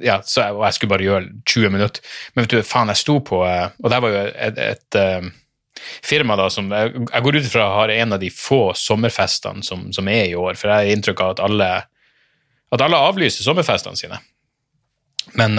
ja, 0.00 0.18
jeg, 0.20 0.52
og, 0.52 0.60
jeg, 0.66 0.76
skulle 0.76 0.92
bare 0.92 1.08
gjøre 1.08 1.32
20 1.48 1.72
minutter. 1.72 2.04
Men 2.34 2.44
vet 2.44 2.52
du, 2.52 2.60
faen, 2.68 2.92
jeg 2.92 3.00
sto 3.00 3.16
på 3.24 3.40
Og 3.40 3.88
det 3.92 4.02
var 4.04 4.12
jo 4.12 4.22
et, 4.28 4.60
et, 4.60 5.00
et 5.00 5.32
firma 6.04 6.36
da 6.38 6.48
som 6.52 6.70
jeg, 6.72 6.94
jeg 7.10 7.24
går 7.24 7.38
ut 7.38 7.48
ifra 7.48 7.66
har 7.74 7.92
en 7.94 8.16
av 8.16 8.22
de 8.22 8.30
få 8.32 8.60
sommerfestene 8.78 9.64
som, 9.66 9.88
som, 9.94 10.08
er 10.08 10.30
i 10.30 10.38
år, 10.38 10.56
for 10.58 10.70
jeg 10.70 10.76
har 10.76 10.96
inntrykk 10.96 11.22
av 11.22 11.34
at 11.34 11.44
alle, 11.46 11.70
at 12.74 12.84
alle 12.84 13.02
avlyser 13.10 13.46
sommerfestene 13.46 13.98
sine. 13.98 14.20
Men, 15.34 15.58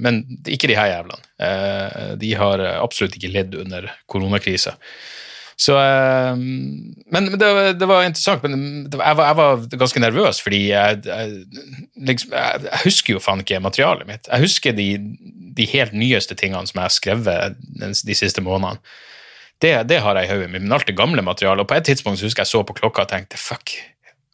men, 0.00 0.22
ikke 0.48 0.70
de 0.70 0.78
her 0.78 0.88
jævlene. 0.88 2.16
De 2.18 2.30
har 2.40 2.62
absolutt 2.80 3.18
ikke 3.18 3.30
ledd 3.34 3.52
under 3.60 3.90
koronakrisa. 4.08 4.72
Så, 5.56 5.76
eh, 5.78 6.36
men 7.14 7.28
det, 7.38 7.48
det, 7.78 7.86
var 7.86 8.04
interessant. 8.04 8.42
Men 8.42 8.88
var, 8.90 9.20
jeg, 9.20 9.36
var, 9.38 9.64
ganske 9.78 10.02
nervøs, 10.02 10.42
fordi 10.42 10.60
jeg, 10.70 11.00
jeg, 11.06 11.44
liksom, 12.10 12.34
jeg, 12.34 12.82
husker 12.84 13.14
jo 13.14 13.22
faen 13.22 13.44
ikke 13.44 13.62
materialet 13.62 14.08
mitt. 14.08 14.30
Jeg 14.30 14.46
husker 14.46 14.76
de, 14.76 14.88
de, 15.54 15.70
helt 15.70 15.94
nyeste 15.94 16.36
tingene 16.38 16.66
som 16.66 16.80
jeg 16.80 16.88
har 16.88 16.94
skrevet 16.94 17.58
de 17.94 18.18
siste 18.18 18.42
månedene. 18.44 18.82
Det, 19.62 19.76
det 19.88 20.00
har 20.02 20.18
jeg 20.18 20.26
i 20.26 20.32
hodet 20.32 20.50
mitt, 20.50 20.64
men 20.64 20.74
alt 20.74 20.88
det 20.90 20.98
gamle 20.98 21.22
materialet. 21.22 21.62
Og 21.62 21.70
på 21.70 21.78
et 21.78 21.86
tidspunkt 21.86 22.18
så 22.20 22.26
husker 22.26 22.42
jeg 22.42 22.50
så 22.50 22.64
på 22.66 22.74
klokka 22.76 23.06
og 23.06 23.12
tenkte 23.12 23.38
fuck, 23.40 23.76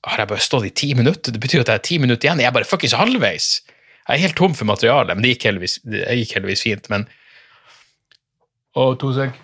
har 0.09 0.23
jeg 0.23 0.31
bare 0.31 0.43
stått 0.43 0.65
i 0.65 0.73
ti 0.73 0.95
minutter? 0.97 1.35
Det 1.35 1.43
betyr 1.43 1.61
at 1.61 1.69
jeg 1.69 1.77
har 1.77 1.85
ti 1.85 1.99
minutter 2.01 2.27
igjen. 2.27 2.41
Jeg 2.41 2.49
er 2.49 2.57
bare 2.57 2.67
fuckings 2.67 2.97
halvveis. 2.97 3.59
Jeg 4.11 4.19
er 4.19 4.27
helt 4.27 4.39
tom 4.41 4.55
for 4.59 4.67
materiale, 4.67 5.15
men 5.15 5.23
det 5.23 5.37
gikk 5.37 5.47
heldigvis, 5.47 5.77
det 5.87 6.03
gikk 6.19 6.35
heldigvis 6.39 6.65
fint. 6.67 6.91
Men 6.91 7.07
Å, 8.75 8.93
to 8.99 9.13
sek. 9.15 9.39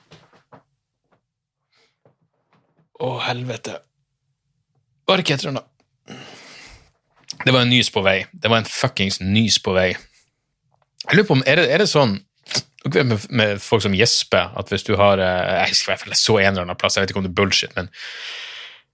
Å, 2.98 3.10
helvete. 3.26 3.78
Var 5.06 5.22
ikke 5.22 5.36
etter 5.36 5.52
den, 5.52 5.60
da. 5.60 6.18
Det 7.44 7.52
var 7.54 7.62
en 7.62 7.70
nys 7.70 7.92
på 7.94 8.02
vei. 8.02 8.24
Det 8.32 8.50
var 8.50 8.62
en 8.62 8.70
fuckings 8.70 9.20
nys 9.22 9.60
på 9.62 9.74
vei. 9.76 9.90
Jeg 11.04 11.18
lurer 11.18 11.28
på 11.28 11.36
om, 11.36 11.44
Er 11.46 11.60
det, 11.60 11.68
er 11.70 11.84
det 11.84 11.90
sånn 11.90 12.16
med, 12.86 13.14
med, 13.30 13.62
folk 13.62 13.84
som 13.84 13.94
gjesper, 13.94 14.50
at 14.58 14.70
hvis 14.70 14.86
du 14.86 14.94
har 14.98 15.18
eh, 15.22 15.62
Jeg 15.62 15.74
husker 15.74 15.90
i 15.90 15.92
hvert 15.92 16.02
fall 16.04 16.14
jeg 16.14 16.22
så 16.22 16.38
en 16.38 16.52
eller 16.52 16.66
annen 16.66 16.78
plass, 16.78 16.96
jeg 16.96 17.04
vet 17.04 17.12
ikke 17.12 17.22
om 17.22 17.26
det 17.26 17.32
er 17.32 17.38
bullshit, 17.40 17.74
men 17.78 17.90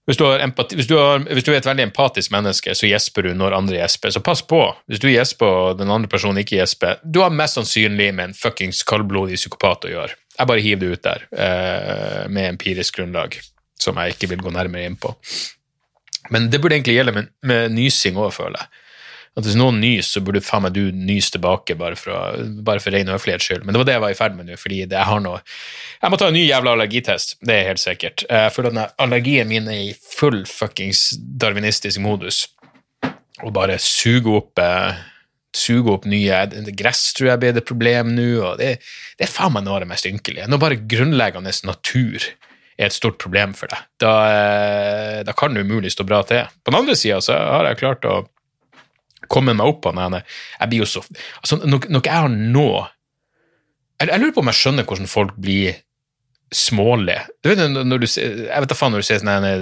hvis 0.08 0.18
du, 0.18 0.24
empati, 0.26 0.74
hvis, 0.74 0.88
du 0.90 0.96
har, 0.98 1.22
hvis 1.30 1.44
du, 1.46 1.52
er 1.52 1.60
et 1.60 1.68
veldig 1.68 1.84
empatisk 1.86 2.32
menneske, 2.34 2.74
så 2.74 2.88
gjesper 2.88 3.28
du 3.28 3.36
når 3.38 3.54
andre 3.54 3.76
gjesper. 3.78 4.10
Så 4.10 4.22
pass 4.24 4.42
på. 4.42 4.58
Hvis 4.90 5.02
du 5.02 5.06
gjesper 5.12 5.46
og 5.46 5.78
den 5.78 5.92
andre 5.94 6.10
personen 6.10 6.42
ikke 6.42 6.58
gjesper, 6.58 6.98
du 7.06 7.20
har 7.22 7.30
mest 7.30 7.60
sannsynlig 7.60 8.10
med 8.10 8.30
en 8.30 8.34
fuckings 8.34 8.82
kaldblodig 8.88 9.38
psykopat 9.38 9.86
å 9.86 9.92
gjøre. 9.92 10.18
Jeg 10.34 10.50
bare 10.50 10.64
hiver 10.64 10.82
det 10.82 10.90
ut 10.90 11.06
der 11.06 11.26
eh, 11.30 12.20
med 12.32 12.54
empirisk 12.56 12.98
grunnlag 12.98 13.38
som 13.82 13.98
jeg 14.00 14.16
ikke 14.16 14.32
vil 14.32 14.42
gå 14.42 14.54
nærmere 14.54 14.90
inn 14.90 14.98
på. 14.98 15.12
Men 16.34 16.50
det 16.50 16.58
burde 16.62 16.78
egentlig 16.78 16.96
gjelde 16.98 17.14
med, 17.16 17.30
med 17.46 17.74
nysing 17.74 18.18
òg, 18.18 18.32
føler 18.34 18.58
jeg. 18.58 18.81
At 19.32 19.46
Hvis 19.46 19.56
noen 19.56 19.78
nyser, 19.80 20.18
så 20.18 20.20
burde 20.20 20.42
faen 20.44 20.66
meg 20.66 20.74
du 20.76 20.82
nyse 20.92 21.32
tilbake, 21.32 21.76
bare 21.80 21.96
for, 21.96 22.40
bare 22.66 22.82
for 22.84 22.92
ren 22.92 23.08
høflighets 23.08 23.46
skyld. 23.48 23.62
Men 23.64 23.72
det 23.72 23.80
var 23.80 23.88
det 23.88 23.94
jeg 23.94 24.04
var 24.04 24.12
i 24.12 24.18
ferd 24.18 24.34
med 24.36 24.50
nå, 24.50 24.58
fordi 24.60 24.82
jeg 24.82 25.06
har 25.08 25.22
noe 25.24 25.40
Jeg 26.02 26.12
må 26.12 26.18
ta 26.20 26.28
en 26.28 26.36
ny 26.36 26.42
jævla 26.44 26.74
allergitest, 26.76 27.38
det 27.40 27.54
er 27.56 27.70
helt 27.70 27.80
sikkert. 27.80 28.26
Jeg 28.28 28.52
føler 28.52 28.76
at 28.82 28.98
allergien 29.00 29.48
min 29.48 29.70
er 29.72 29.86
i 29.86 29.94
full 29.96 30.42
fuckings 30.50 31.14
darwinistisk 31.40 32.02
modus. 32.04 32.44
Og 33.42 33.54
bare 33.56 33.78
suge 33.80 34.36
opp 34.36 34.60
eh, 34.60 35.00
suge 35.56 35.92
opp 35.92 36.06
nye 36.08 36.44
Gress 36.76 37.12
tror 37.16 37.32
jeg 37.32 37.40
blir 37.42 37.56
et 37.56 37.68
problem 37.68 38.12
nå, 38.16 38.28
og 38.42 38.60
det, 38.60 38.74
det 39.18 39.26
er 39.26 39.32
faen 39.32 39.54
meg 39.56 39.66
noe 39.66 39.78
av 39.78 39.84
det 39.84 39.90
mest 39.92 40.08
ynkelige. 40.08 40.48
Nå 40.48 40.60
bare 40.60 40.80
grunnleggende 40.80 41.52
natur 41.68 42.20
er 42.78 42.88
et 42.88 42.96
stort 42.96 43.18
problem 43.22 43.52
for 43.56 43.72
deg. 43.72 43.88
Da, 44.02 44.12
eh, 44.28 45.18
da 45.26 45.34
kan 45.36 45.54
det 45.54 45.64
umulig 45.66 45.92
stå 45.94 46.06
bra 46.08 46.22
til. 46.28 46.44
På 46.64 46.72
den 46.72 46.82
andre 46.82 46.96
sida 46.98 47.20
så 47.24 47.36
har 47.36 47.68
jeg 47.68 47.80
klart 47.82 48.08
å 48.08 48.22
komme 49.32 49.54
meg 49.56 49.68
opp 49.68 49.82
på 49.86 49.94
den. 49.96 50.20
Jeg 50.20 50.72
blir 50.72 50.84
jo 50.84 50.88
så 50.88 51.02
altså, 51.40 51.62
Når 51.64 52.02
jeg 52.02 52.12
har 52.12 52.28
nå 52.32 52.68
jeg, 54.02 54.10
jeg 54.10 54.20
lurer 54.20 54.34
på 54.36 54.42
om 54.42 54.50
jeg 54.50 54.58
skjønner 54.58 54.86
hvordan 54.88 55.10
folk 55.10 55.34
blir 55.40 55.80
smålige. 56.52 57.24
Du 57.42 57.50
vet, 57.50 57.60
når 57.72 58.02
du, 58.02 58.06
jeg 58.08 58.46
vet 58.50 58.70
da 58.70 58.76
faen 58.76 58.92
når 58.92 59.04
du 59.04 59.06
ser 59.08 59.22
sånne 59.22 59.52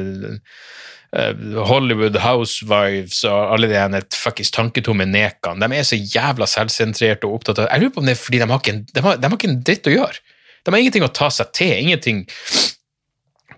eh, 1.14 1.42
Hollywood 1.68 2.18
Housewives 2.24 3.22
og 3.28 3.54
alle 3.54 3.70
de 3.70 4.02
fuckings 4.16 4.52
tanketomme 4.54 5.06
nekene. 5.06 5.60
De 5.62 5.78
er 5.78 5.86
så 5.86 5.98
jævla 6.00 6.48
selvsentrerte 6.50 7.28
og 7.28 7.40
opptatt 7.40 7.62
av 7.62 7.70
Jeg 7.70 7.84
lurer 7.84 7.94
på 7.94 8.02
om 8.02 8.10
det 8.10 8.16
er 8.16 8.22
fordi 8.24 8.42
de 8.42 8.50
har 8.50 8.62
ikke 8.62 8.76
de 8.90 9.06
har, 9.06 9.20
de 9.20 9.28
har 9.28 9.38
ikke 9.38 9.52
en 9.52 9.62
dritt 9.70 9.90
å 9.90 9.96
gjøre. 9.96 10.36
De 10.64 10.74
har 10.74 10.82
ingenting 10.82 11.06
å 11.06 11.14
ta 11.20 11.30
seg 11.32 11.52
til. 11.56 11.72
Ingenting 11.86 12.24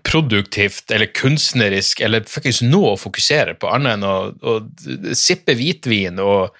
produktivt 0.03 0.91
eller 0.91 1.09
kunstnerisk 1.15 2.03
eller 2.03 2.25
faktisk 2.27 2.65
noe 2.67 2.93
å 2.93 2.99
fokusere 2.99 3.55
på, 3.59 3.69
annet 3.71 3.97
enn 3.97 4.05
å, 4.07 4.17
å 4.35 5.15
sippe 5.15 5.55
hvitvin 5.57 6.19
og, 6.23 6.55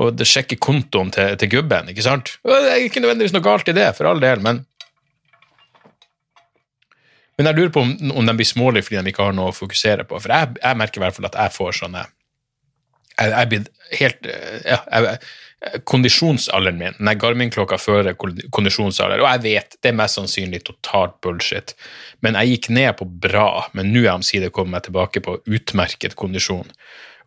og 0.00 0.24
sjekke 0.24 0.56
kontoen 0.56 1.12
til, 1.14 1.36
til 1.40 1.52
gubben, 1.58 1.92
ikke 1.92 2.06
sant? 2.06 2.34
Det 2.46 2.58
er 2.72 2.86
ikke 2.86 3.02
nødvendigvis 3.04 3.36
noe 3.36 3.44
galt 3.44 3.68
i 3.68 3.76
det, 3.76 3.90
for 3.98 4.10
all 4.10 4.22
del, 4.22 4.42
men 4.44 4.64
men 7.40 7.48
jeg 7.48 7.56
lurer 7.56 7.70
på 7.72 7.80
om, 7.80 7.92
om 8.20 8.26
de 8.28 8.32
blir 8.36 8.44
smålige 8.44 8.84
fordi 8.84 9.00
de 9.00 9.12
ikke 9.14 9.24
har 9.24 9.32
noe 9.32 9.48
å 9.48 9.56
fokusere 9.56 10.04
på. 10.04 10.18
For 10.20 10.28
jeg, 10.28 10.58
jeg 10.60 10.76
merker 10.76 11.00
i 11.00 11.04
hvert 11.06 11.16
fall 11.16 11.28
at 11.30 11.38
jeg 11.40 11.54
får 11.54 11.78
sånne 11.78 12.02
Jeg, 13.14 13.30
jeg 13.30 13.48
blir 13.48 13.62
helt 13.96 14.28
eh, 14.28 14.58
ja, 14.66 14.76
jeg, 14.92 15.14
Kondisjonsalderen 15.84 16.78
min, 16.80 16.94
Nei, 17.04 17.12
Garmin-klokka 17.20 17.76
fører 17.76 18.14
kondisjonsalder, 18.16 19.20
og 19.20 19.28
jeg 19.28 19.42
vet 19.44 19.74
det 19.76 19.90
er 19.90 19.98
mest 19.98 20.16
sannsynlig 20.16 20.62
totalt 20.64 21.18
bullshit, 21.20 21.74
men 22.24 22.38
jeg 22.38 22.54
gikk 22.54 22.68
ned 22.72 22.94
på 22.96 23.04
bra, 23.26 23.66
men 23.76 23.92
nå 23.92 24.00
er 24.00 24.08
jeg 24.08 24.14
omsider 24.22 24.54
kommet 24.56 24.78
meg 24.78 24.86
tilbake 24.86 25.20
på 25.26 25.36
utmerket 25.44 26.16
kondisjon. 26.16 26.70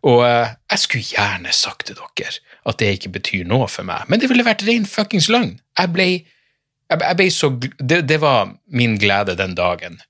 Og 0.04 0.24
eh, 0.26 0.50
jeg 0.74 0.82
skulle 0.82 1.12
gjerne 1.14 1.54
sagt 1.54 1.86
til 1.88 2.00
dere 2.00 2.34
at 2.64 2.80
det 2.80 2.90
ikke 2.96 3.14
betyr 3.20 3.46
noe 3.48 3.68
for 3.70 3.86
meg, 3.86 4.08
men 4.10 4.20
det 4.20 4.28
ville 4.32 4.46
vært 4.46 4.66
ren 4.66 4.88
fuckings 4.88 5.30
løgn. 5.30 5.54
Jeg 5.78 5.94
ble 5.94 6.08
jeg, 6.10 7.00
jeg 7.00 7.18
ble 7.20 7.30
så, 7.32 7.50
det, 7.60 8.02
det 8.08 8.18
var 8.22 8.50
min 8.66 8.98
glede 9.00 9.38
den 9.38 9.54
dagen, 9.56 10.00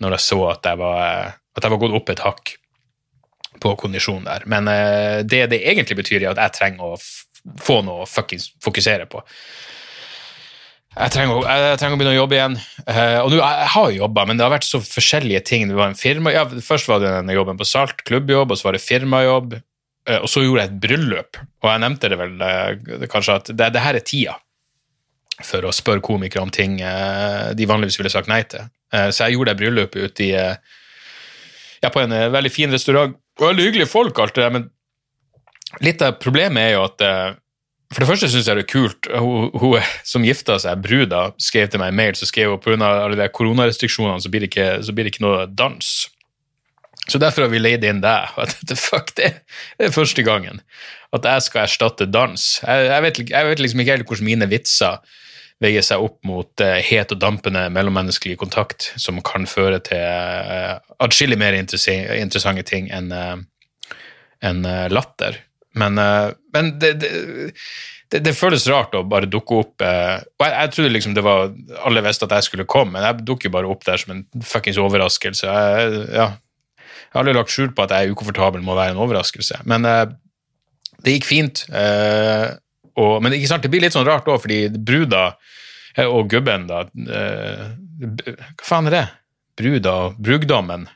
når 0.00 0.16
jeg 0.16 0.26
så 0.28 0.40
at 0.54 0.70
jeg 0.70 0.80
var, 0.80 1.34
at 1.56 1.66
jeg 1.66 1.74
var 1.74 1.82
gått 1.82 1.98
opp 1.98 2.14
et 2.14 2.24
hakk 2.24 2.54
på 3.62 3.74
kondisjon 3.82 4.24
der. 4.26 4.46
Men 4.50 4.70
eh, 4.70 5.20
det 5.26 5.48
det 5.52 5.62
egentlig 5.66 5.98
betyr, 6.00 6.22
er 6.22 6.32
at 6.32 6.42
jeg 6.46 6.58
trenger 6.60 6.94
å 6.94 7.00
få 7.62 7.80
noe 7.86 8.04
å 8.04 8.08
fuckings 8.08 8.50
fokusere 8.62 9.08
på. 9.10 9.22
Jeg 10.92 11.12
trenger, 11.14 11.46
jeg 11.48 11.76
trenger 11.80 11.96
å 11.96 11.98
begynne 12.00 12.12
å 12.12 12.20
jobbe 12.20 12.36
igjen. 12.36 12.54
Eh, 12.84 13.18
og 13.22 13.30
nå, 13.32 13.38
jeg, 13.40 13.68
har 13.74 13.86
jo 13.88 14.00
jobba, 14.02 14.24
men 14.28 14.36
det 14.36 14.44
har 14.44 14.52
vært 14.52 14.68
så 14.68 14.80
forskjellige 14.84 15.40
ting. 15.48 15.70
Det 15.70 15.78
var 15.78 15.88
en 15.88 15.96
firma, 15.96 16.34
ja, 16.34 16.44
først 16.44 16.90
var 16.90 17.00
det 17.00 17.14
den 17.14 17.32
jobben 17.32 17.60
på 17.60 17.66
Salt, 17.68 18.02
klubbjobb, 18.08 18.52
og 18.52 18.60
så 18.60 18.68
var 18.68 18.76
det 18.76 18.84
firmajobb. 18.84 19.54
eh, 19.56 20.18
og 20.18 20.28
så 20.28 20.42
gjorde 20.44 20.66
jeg 20.66 20.70
et 20.70 20.82
bryllup, 20.82 21.40
og 21.62 21.70
jeg 21.70 21.82
nevnte 21.86 22.10
det 22.12 22.18
vel 22.20 22.44
eh, 22.44 23.06
kanskje 23.08 23.38
at 23.40 23.52
det, 23.54 23.70
det 23.72 23.84
her 23.84 23.96
er 23.96 24.04
tida 24.04 24.36
for 25.42 25.64
å 25.64 25.72
spørre 25.72 26.04
komikere 26.04 26.44
om 26.44 26.50
ting 26.54 26.76
de 26.76 27.66
vanligvis 27.66 27.96
ville 27.98 28.10
sagt 28.12 28.28
nei 28.30 28.42
til. 28.46 28.68
Så 28.92 29.24
jeg 29.24 29.34
gjorde 29.34 29.50
det 29.50 29.58
bryllupet 29.58 30.04
ute 30.04 30.26
i 30.26 30.28
ja, 30.36 31.88
på 31.88 32.02
en 32.02 32.12
veldig 32.30 32.52
fin 32.52 32.70
restaurant. 32.70 33.16
Og 33.40 33.46
Veldig 33.48 33.64
hyggelige 33.64 33.90
folk, 33.90 34.20
alt 34.22 34.36
det 34.36 34.44
der, 34.44 34.52
men 34.54 34.68
litt 35.80 36.02
av 36.04 36.18
problemet 36.20 36.62
er 36.62 36.74
jo 36.76 36.84
at 36.84 37.04
eh, 37.06 37.30
For 37.92 38.04
det 38.04 38.08
første 38.08 38.28
syns 38.32 38.48
jeg 38.48 38.56
det 38.56 38.64
er 38.64 38.72
kult. 38.72 39.08
Hun, 39.12 39.50
hun 39.60 39.90
som 40.08 40.24
gifta 40.24 40.58
seg, 40.62 40.80
bruda, 40.80 41.26
skrev 41.36 41.68
til 41.68 41.82
meg 41.82 41.92
en 41.92 41.98
mail, 41.98 42.16
så 42.16 42.28
skrev 42.28 42.54
hun 42.54 42.62
pga. 42.64 42.88
alle 42.88 43.18
de 43.20 43.28
koronarestriksjonene 43.28 44.22
så 44.24 44.32
blir, 44.32 44.44
det 44.44 44.48
ikke, 44.52 44.68
så 44.86 44.94
blir 44.96 45.04
det 45.04 45.12
ikke 45.14 45.26
noe 45.26 45.46
dans. 45.46 45.90
Så 47.08 47.18
derfor 47.18 47.44
har 47.44 47.52
vi 47.52 47.60
leid 47.60 47.84
inn 47.84 48.00
deg. 48.00 48.32
og 48.36 48.46
at 48.46 48.76
Fuck, 48.78 49.14
det 49.16 49.34
det 49.78 49.90
er 49.90 49.94
første 49.94 50.24
gangen 50.24 50.62
at 51.12 51.26
jeg 51.28 51.44
skal 51.44 51.66
erstatte 51.66 52.08
dans. 52.08 52.46
Jeg, 52.64 52.86
jeg, 52.88 53.02
vet, 53.04 53.18
jeg 53.34 53.48
vet 53.48 53.60
liksom 53.60 53.82
ikke 53.82 53.96
helt 53.98 54.08
hvordan 54.08 54.28
mine 54.30 54.48
vitser 54.48 55.18
veier 55.62 55.84
seg 55.84 56.02
opp 56.02 56.18
mot 56.26 56.64
uh, 56.64 56.78
het 56.82 57.12
og 57.14 57.20
dampende 57.22 57.66
mellommenneskelig 57.72 58.38
kontakt, 58.40 58.90
som 58.98 59.20
kan 59.24 59.46
føre 59.50 59.78
til 59.84 60.00
uh, 60.00 60.80
atskillig 61.04 61.38
mer 61.38 61.56
interessante 61.58 62.64
ting 62.66 62.90
enn 62.90 63.12
uh, 63.12 63.36
eh, 64.42 64.86
latter. 64.90 65.38
Men, 65.78 65.98
eh, 65.98 66.32
men 66.52 66.70
det, 66.80 66.92
det, 67.00 67.10
det, 68.12 68.20
det 68.26 68.34
føles 68.36 68.66
rart 68.68 68.94
å 68.96 69.04
bare 69.08 69.30
dukke 69.30 69.60
opp 69.62 69.84
eh, 69.84 70.18
Og 70.20 70.44
jeg, 70.44 70.52
jeg 70.52 70.72
trodde 70.74 70.92
liksom 70.92 71.14
det 71.16 71.24
var 71.24 71.52
Alle 71.88 72.04
visste 72.04 72.28
at 72.28 72.34
jeg 72.36 72.48
skulle 72.48 72.68
komme, 72.68 72.96
men 72.96 73.06
jeg 73.06 73.26
dukker 73.28 73.52
bare 73.54 73.70
opp 73.72 73.86
der 73.88 74.00
som 74.00 74.14
en 74.16 74.24
fuckings 74.44 74.80
overraskelse. 74.82 75.48
Jeg, 75.48 76.02
ja, 76.12 76.28
jeg 76.36 77.14
har 77.14 77.22
aldri 77.24 77.36
lagt 77.38 77.54
skjul 77.54 77.72
på 77.76 77.86
at 77.86 77.94
jeg 77.94 78.08
er 78.08 78.16
ukomfortabel 78.16 78.64
med 78.64 78.74
å 78.74 78.78
være 78.78 78.94
en 78.94 79.02
overraskelse. 79.04 79.62
Men 79.68 79.88
eh, 79.88 80.04
det 81.02 81.16
gikk 81.16 81.26
fint. 81.26 81.64
og, 81.72 83.14
men 83.24 83.34
ikke 83.34 83.48
sant, 83.50 83.64
det 83.64 83.72
blir 83.72 83.82
litt 83.82 83.94
sånn 83.96 84.06
rart 84.06 84.28
òg, 84.30 84.38
fordi 84.44 84.68
bruda 84.70 85.32
og 86.06 86.28
gubben, 86.30 86.68
da 86.68 86.84
Hva 86.94 88.62
faen 88.62 88.86
er 88.86 88.94
det? 88.94 89.06
Bruda 89.58 89.94
og 90.04 90.20
brudgommen. 90.22 90.86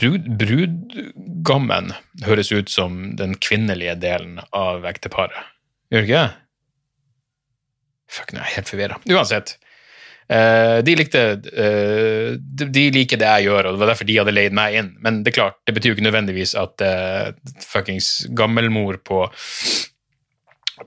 Brud, 0.00 0.28
brudgommen 0.40 1.92
høres 2.24 2.52
ut 2.54 2.70
som 2.72 3.12
den 3.18 3.36
kvinnelige 3.36 3.94
delen 4.00 4.40
av 4.56 4.86
ekteparet. 4.88 5.36
Gjør 5.92 6.06
det 6.06 6.08
ikke? 6.08 6.24
Fuck, 8.12 8.32
nå 8.32 8.40
er 8.40 8.48
jeg 8.48 8.58
helt 8.58 8.72
forvirra. 8.72 8.98
Uansett. 9.12 9.54
Eh, 10.32 10.78
de 10.86 10.94
likte 10.96 11.22
eh, 11.34 12.34
de, 12.38 12.84
liker 12.94 13.20
det 13.20 13.28
jeg 13.28 13.48
gjør, 13.48 13.68
og 13.68 13.74
det 13.74 13.82
var 13.82 13.90
derfor 13.92 14.08
de 14.08 14.18
hadde 14.20 14.34
leid 14.34 14.56
meg 14.56 14.78
inn. 14.80 14.92
Men 15.04 15.20
det 15.22 15.32
er 15.32 15.38
klart, 15.40 15.58
det 15.66 15.76
betyr 15.76 15.92
jo 15.92 15.98
ikke 15.98 16.06
nødvendigvis 16.08 16.54
at 16.60 16.84
uh, 16.86 17.32
fuckings 17.64 18.12
gammelmor 18.38 19.00
på, 19.04 19.26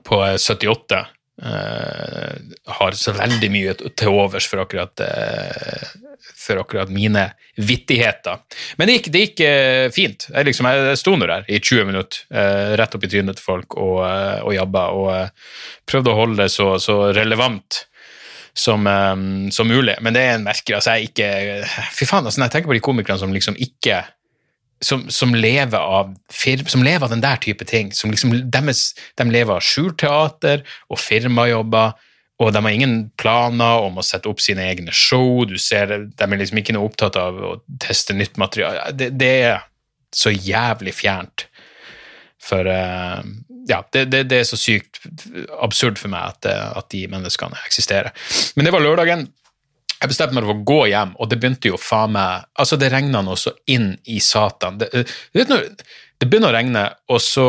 på 0.06 0.22
eh, 0.26 0.38
78 0.40 1.02
eh, 1.42 2.34
har 2.78 2.98
så 2.98 3.14
veldig 3.16 3.50
mye 3.52 3.74
til 3.78 4.12
overs 4.12 4.48
for 4.48 4.62
akkurat, 4.64 5.02
uh, 5.02 5.88
for 6.36 6.62
akkurat 6.62 6.92
mine 6.92 7.28
vittigheter. 7.56 8.42
Men 8.76 8.88
det 8.88 8.98
gikk, 8.98 9.10
det 9.14 9.24
gikk 9.24 9.42
uh, 9.46 9.88
fint. 9.94 10.28
Jeg, 10.32 10.48
liksom, 10.50 10.70
jeg 10.70 11.00
sto 11.02 11.16
nå 11.16 11.28
der 11.28 11.48
i 11.48 11.60
20 11.60 11.90
minutter, 11.90 12.24
rett 12.78 12.96
opp 12.96 13.04
i 13.04 13.10
trynet 13.12 13.38
til 13.38 13.46
folk 13.46 13.76
og, 13.80 14.00
og 14.46 14.54
jabba, 14.54 14.86
og 14.96 15.86
prøvde 15.88 16.12
å 16.12 16.18
holde 16.20 16.40
det 16.44 16.50
så, 16.54 16.74
så 16.82 16.98
relevant 17.16 17.86
som, 18.56 18.86
um, 18.86 19.50
som 19.52 19.68
mulig. 19.68 19.96
Men 20.00 20.16
det 20.16 20.22
er 20.24 20.36
en 20.36 20.46
merker. 20.46 20.78
Altså, 20.78 20.96
jeg 20.96 21.10
ikke 21.10 21.28
Fy 21.92 22.08
faen, 22.08 22.24
altså, 22.24 22.40
når 22.40 22.48
jeg 22.48 22.54
tenker 22.56 22.72
på 22.72 22.78
de 22.78 22.84
komikerne 22.84 23.20
som 23.20 23.34
liksom 23.34 23.58
ikke 23.60 24.00
som, 24.80 25.06
som, 25.10 25.34
lever 25.34 25.78
av 25.78 26.14
firma, 26.32 26.68
som 26.68 26.82
lever 26.84 27.06
av 27.06 27.12
den 27.12 27.24
der 27.24 27.40
type 27.42 27.64
ting. 27.64 27.92
Som 27.96 28.12
liksom, 28.12 28.34
deres, 28.52 28.90
de 29.16 29.28
lever 29.30 29.56
av 29.56 29.64
skjulteater 29.64 30.66
og 30.92 31.00
firmajobber, 31.00 31.96
og 32.36 32.52
de 32.52 32.60
har 32.60 32.74
ingen 32.74 32.96
planer 33.16 33.86
om 33.86 33.96
å 33.96 34.04
sette 34.04 34.28
opp 34.28 34.42
sine 34.44 34.66
egne 34.68 34.92
show. 34.92 35.46
Du 35.48 35.56
ser, 35.60 35.94
De 36.04 36.26
er 36.26 36.40
liksom 36.40 36.60
ikke 36.60 36.76
noe 36.76 36.90
opptatt 36.90 37.16
av 37.16 37.38
å 37.40 37.54
teste 37.80 38.16
nytt 38.16 38.36
materiale. 38.36 38.90
Det, 38.92 39.14
det 39.16 39.32
er 39.48 39.64
så 40.12 40.32
jævlig 40.34 40.92
fjernt. 40.96 41.46
For 42.46 42.68
eh, 42.68 43.24
ja, 43.66 43.80
det, 43.92 44.04
det, 44.12 44.26
det 44.30 44.42
er 44.42 44.46
så 44.46 44.58
sykt 44.60 45.00
absurd 45.64 45.98
for 45.98 46.12
meg 46.12 46.36
at, 46.36 46.46
at 46.76 46.92
de 46.92 47.06
menneskene 47.10 47.58
eksisterer. 47.64 48.12
Men 48.54 48.68
det 48.68 48.76
var 48.76 48.84
lørdagen. 48.84 49.26
Jeg 49.96 50.12
bestemte 50.12 50.36
meg 50.36 50.44
for 50.44 50.56
å 50.56 50.66
gå 50.68 50.80
hjem, 50.92 51.14
og 51.16 51.30
det 51.30 51.38
begynte 51.40 51.70
jo 51.70 51.80
faen 51.80 52.12
meg 52.16 52.44
Altså, 52.60 52.76
det 52.80 52.92
regna 52.92 53.22
noe 53.24 53.38
så 53.40 53.54
inn 53.72 53.94
i 54.12 54.20
satan. 54.20 54.78
Det, 54.82 54.90
eh, 54.92 55.16
når 55.48 55.68
det 56.20 56.28
begynner 56.28 56.52
å 56.52 56.56
regne, 56.56 56.86
og 57.12 57.20
så 57.24 57.46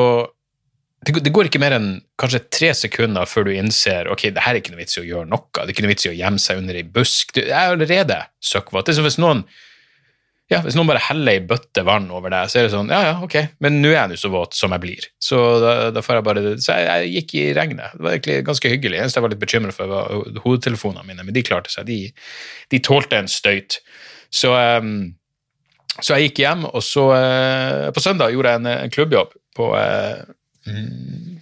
det, 1.05 1.13
det 1.23 1.31
går 1.33 1.47
ikke 1.47 1.61
mer 1.61 1.75
enn 1.77 1.89
kanskje 2.19 2.41
tre 2.51 2.71
sekunder 2.75 3.27
før 3.29 3.47
du 3.47 3.53
innser 3.53 4.09
ok, 4.11 4.29
det 4.33 4.43
her 4.43 4.55
er 4.55 4.61
ikke 4.61 4.73
noe 4.73 4.81
vits 4.81 4.97
i 4.97 5.03
å 5.03 5.07
gjøre 5.07 5.29
noe. 5.29 5.45
Det 5.53 5.67
er 5.67 5.75
ikke 5.75 5.85
noe 5.85 5.93
vits 5.93 6.07
i 6.07 6.11
å 6.11 6.17
gjemme 6.17 6.41
seg 6.41 6.61
under 6.63 6.79
ei 6.79 6.87
busk. 6.97 7.35
Du, 7.35 7.41
jeg 7.43 7.53
er 7.53 7.75
allerede 7.75 8.19
søkkvåt. 8.43 8.87
Det 8.87 8.95
er 8.95 8.99
som 8.99 9.07
hvis 9.07 9.19
noen 9.21 9.43
ja, 10.47 10.61
hvis 10.63 10.77
noen 10.77 10.87
bare 10.87 11.01
heller 11.03 11.35
ei 11.35 11.41
bøtte 11.43 11.83
vann 11.83 12.05
over 12.15 12.31
deg, 12.31 12.47
så 12.47 12.61
er 12.61 12.67
det 12.67 12.71
sånn 12.71 12.91
Ja, 12.93 13.01
ja, 13.03 13.15
ok, 13.25 13.35
men 13.63 13.81
nå 13.81 13.89
er 13.91 13.97
jeg 13.97 14.11
nå 14.13 14.19
så 14.21 14.29
våt 14.31 14.55
som 14.55 14.71
jeg 14.71 14.83
blir. 14.85 15.07
Så 15.19 15.39
da, 15.59 15.73
da 15.91 16.03
får 16.03 16.19
jeg 16.19 16.25
bare 16.29 16.43
Så 16.63 16.77
jeg, 16.77 16.87
jeg 16.87 17.11
gikk 17.17 17.33
i 17.35 17.43
regnet. 17.57 17.97
Det 17.97 18.05
var 18.05 18.15
egentlig 18.15 18.37
ganske 18.47 18.71
hyggelig. 18.71 19.01
Eneste 19.01 19.19
jeg 19.19 19.25
var 19.25 19.33
litt 19.33 19.43
bekymra 19.43 19.75
for, 19.75 19.91
var 19.91 20.39
hodetelefonene 20.45 21.03
mine, 21.09 21.27
men 21.27 21.35
de 21.35 21.43
klarte 21.43 21.73
seg. 21.73 21.89
De, 21.89 21.99
de 22.71 22.79
tålte 22.87 23.19
en 23.19 23.27
støyt. 23.31 23.81
Så, 24.31 24.53
um, 24.55 24.93
så 25.99 26.15
jeg 26.15 26.29
gikk 26.29 26.41
hjem, 26.45 26.63
og 26.71 26.83
så 26.83 27.09
uh, 27.11 27.83
På 27.95 28.03
søndag 28.03 28.31
gjorde 28.35 28.55
jeg 28.55 28.63
en, 28.63 28.71
en 28.71 28.95
klubbjobb 28.95 29.35
på 29.57 29.71
uh, 29.75 30.23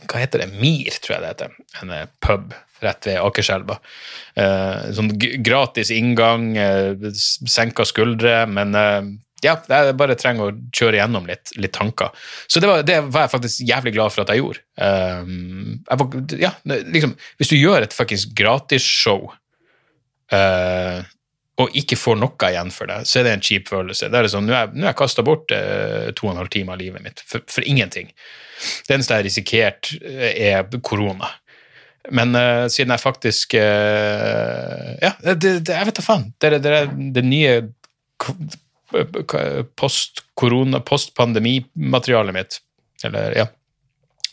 hva 0.06 0.22
heter 0.22 0.42
det, 0.42 0.52
MIR, 0.58 0.98
tror 1.02 1.16
jeg 1.16 1.24
det 1.24 1.34
heter. 1.36 1.56
En 1.84 1.94
uh, 1.94 2.08
pub 2.26 2.58
rett 2.84 3.08
ved 3.08 3.22
Akerselva. 3.22 3.78
Eh, 4.36 4.90
sånn 4.96 5.14
gratis 5.46 5.92
inngang, 5.94 6.50
eh, 6.60 7.08
senka 7.16 7.86
skuldre, 7.88 8.42
men 8.52 8.76
eh, 8.80 9.14
ja, 9.46 9.56
jeg 9.70 9.96
bare 10.00 10.18
trenger 10.20 10.50
å 10.50 10.56
kjøre 10.74 11.00
gjennom 11.00 11.28
litt, 11.30 11.54
litt 11.60 11.74
tanker. 11.76 12.14
Så 12.48 12.62
det 12.64 12.70
var, 12.70 12.86
det 12.88 13.00
var 13.14 13.26
jeg 13.26 13.34
faktisk 13.36 13.66
jævlig 13.70 13.96
glad 13.98 14.14
for 14.14 14.24
at 14.24 14.32
jeg 14.34 14.42
gjorde. 14.42 14.64
Um, 14.76 15.82
jeg 15.86 16.40
ja, 16.48 16.54
liksom, 16.66 17.14
hvis 17.38 17.52
du 17.52 17.58
gjør 17.60 17.86
et 17.86 17.94
fuckings 17.94 18.26
gratisshow 18.38 19.28
uh, 20.34 21.04
og 21.62 21.78
ikke 21.80 21.98
får 22.00 22.18
noe 22.20 22.50
igjen 22.50 22.72
for 22.74 22.92
det, 22.92 23.04
så 23.08 23.20
er 23.20 23.28
det 23.28 23.36
en 23.38 23.46
kjip 23.48 23.70
følelse. 23.72 24.10
Det 24.12 24.20
er 24.20 24.32
sånn, 24.32 24.48
Nå 24.50 24.56
har 24.56 24.66
jeg, 24.66 24.82
jeg 24.84 25.00
kasta 25.00 25.24
bort 25.24 25.54
eh, 25.56 26.10
to 26.12 26.28
og 26.28 26.34
en 26.34 26.42
halv 26.42 26.52
time 26.52 26.74
av 26.74 26.82
livet 26.82 27.04
mitt 27.06 27.24
for, 27.24 27.46
for 27.48 27.64
ingenting. 27.64 28.10
Det 28.88 28.98
eneste 28.98 29.16
jeg 29.16 29.22
har 29.22 29.28
risikert, 29.30 29.92
eh, 30.02 30.34
er 30.50 30.82
korona. 30.84 31.32
Men 32.12 32.36
uh, 32.36 32.68
siden 32.72 32.94
jeg 32.94 33.02
faktisk 33.02 33.56
uh, 33.58 34.94
Ja, 35.02 35.16
det, 35.22 35.36
det, 35.66 35.74
jeg 35.74 35.90
vet 35.90 36.00
da 36.00 36.06
faen. 36.06 36.28
Det 36.42 36.52
det, 36.62 36.74
det, 37.16 37.24
nye 37.26 37.56
post-korona, 39.76 40.80
post-pandemimaterialet 40.86 42.36
mitt. 42.36 42.60
Eller, 43.04 43.36
ja. 43.38 43.48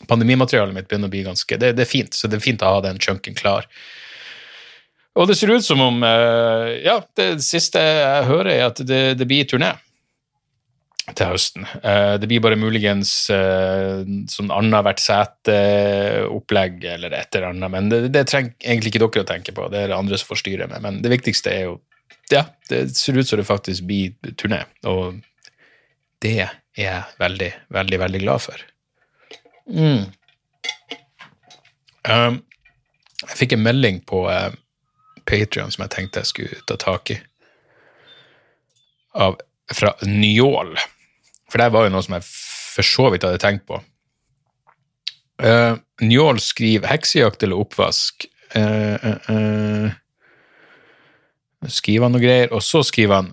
Pandemimaterialet 0.07 0.75
mitt 0.75 0.87
begynner 0.91 1.09
å 1.09 1.13
bli 1.13 1.23
ganske 1.25 1.57
det, 1.59 1.73
er 1.79 1.89
fint, 1.89 2.13
så 2.15 2.29
det 2.29 2.39
er 2.39 2.45
fint 2.45 2.63
å 2.63 2.75
ha 2.75 2.83
den 2.85 3.01
chunken 3.01 3.35
klar. 3.37 3.67
Og 5.13 5.27
det 5.29 5.37
ser 5.37 5.51
ut 5.53 5.65
som 5.65 5.81
om 5.83 6.03
uh, 6.05 6.69
Ja, 6.83 6.99
det 7.17 7.35
siste 7.45 7.81
jeg 7.81 8.29
hører, 8.29 8.53
er 8.53 8.69
at 8.71 8.81
det 8.83 9.27
blir 9.29 9.49
turné 9.49 9.73
til 11.11 11.27
høsten. 11.33 11.65
Uh, 11.83 12.15
det 12.19 12.29
blir 12.31 12.43
bare 12.43 12.59
muligens 12.59 13.11
uh, 13.33 14.03
sånn 14.31 14.53
annethvert 14.55 15.01
sete-opplegg 15.03 16.85
eller 16.93 17.15
et 17.17 17.35
eller 17.35 17.49
annet, 17.49 17.73
men 17.73 17.89
det, 17.91 17.99
det 18.15 18.23
trenger 18.31 18.53
egentlig 18.61 18.93
ikke 18.93 19.03
dere 19.03 19.25
å 19.25 19.31
tenke 19.33 19.55
på, 19.55 19.67
det 19.73 19.81
er 19.81 19.91
det 19.91 19.97
andre 19.97 20.19
som 20.19 20.31
får 20.31 20.43
styre 20.45 20.69
med. 20.71 20.85
Men 20.85 21.01
det 21.03 21.11
viktigste 21.11 21.51
er 21.51 21.67
jo 21.67 21.81
Ja, 22.31 22.45
det 22.69 22.95
ser 22.95 23.17
ut 23.19 23.27
som 23.27 23.37
det 23.41 23.49
faktisk 23.49 23.83
blir 23.89 24.13
turné, 24.39 24.63
og 24.87 25.19
det 26.23 26.37
er 26.45 26.53
jeg 26.79 27.19
veldig, 27.19 27.51
veldig, 27.75 27.99
veldig 27.99 28.21
glad 28.23 28.41
for. 28.41 28.63
Mm. 29.67 30.07
Um, 32.07 32.39
jeg 33.27 33.37
fikk 33.43 33.55
en 33.55 33.63
melding 33.63 33.99
på 34.07 34.23
uh, 34.27 34.55
Patrion 35.27 35.71
som 35.71 35.85
jeg 35.85 35.93
tenkte 35.93 36.23
jeg 36.23 36.31
skulle 36.31 36.63
ta 36.67 36.79
tak 36.79 37.13
i, 37.13 37.19
av, 39.13 39.37
fra 39.71 39.93
Njål. 40.07 40.75
For 41.53 41.61
det 41.61 41.69
var 41.69 41.85
jo 41.85 41.93
noe 41.93 42.01
som 42.01 42.15
jeg 42.17 42.25
for 42.73 42.87
så 42.87 43.09
vidt 43.13 43.25
hadde 43.27 43.41
tenkt 43.41 43.67
på. 43.69 43.77
Uh, 45.43 45.77
Njål 46.01 46.39
skriver 46.41 46.89
'heksejakt 46.89 47.43
eller 47.45 47.61
oppvask'. 47.61 48.25
Uh, 48.57 48.97
uh, 49.05 49.29
uh. 49.29 49.91
Skriver 51.69 52.07
han 52.07 52.15
noe 52.17 52.23
greier, 52.23 52.49
og 52.53 52.63
så 52.65 52.81
skriver 52.83 53.21
han 53.21 53.31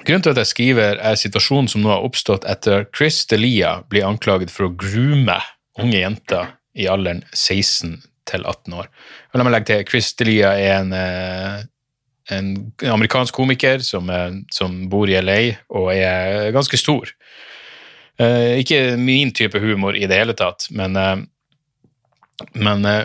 Grunnen 0.00 0.22
til 0.24 0.32
at 0.32 0.38
jeg 0.40 0.48
skriver, 0.48 0.96
er 0.96 1.18
situasjonen 1.18 1.68
som 1.68 1.82
nå 1.84 1.90
har 1.92 2.06
oppstått 2.06 2.46
etter 2.48 2.86
Chris 2.96 3.26
Delia 3.28 3.82
blir 3.90 4.06
anklaget 4.08 4.48
for 4.48 4.70
å 4.70 4.72
groome 4.72 5.36
unge 5.76 5.98
jenter 5.98 6.54
i 6.72 6.86
alderen 6.88 7.20
16 7.34 7.98
til 8.30 8.46
18 8.48 8.78
år. 8.80 8.88
La 9.34 9.44
meg 9.44 9.52
legge 9.52 9.68
til, 9.68 9.84
Chris 9.90 10.08
Delia 10.16 10.54
er 10.56 10.78
en, 10.78 10.94
en 12.34 12.54
amerikansk 12.86 13.34
komiker 13.34 13.82
som, 13.84 14.10
som, 14.54 14.76
bor 14.90 15.10
i 15.10 15.18
LA 15.20 15.40
og 15.68 15.90
er 15.94 16.50
ganske 16.54 16.78
stor. 16.80 17.10
Uh, 18.20 18.60
ikke 18.60 18.98
min 19.00 19.30
type 19.32 19.58
humor 19.62 19.96
i 19.96 20.06
det 20.10 20.18
hele 20.20 20.34
tatt, 20.36 20.66
men 20.76 20.98
uh, 20.98 21.22
men, 22.52 22.84
uh, 22.84 23.04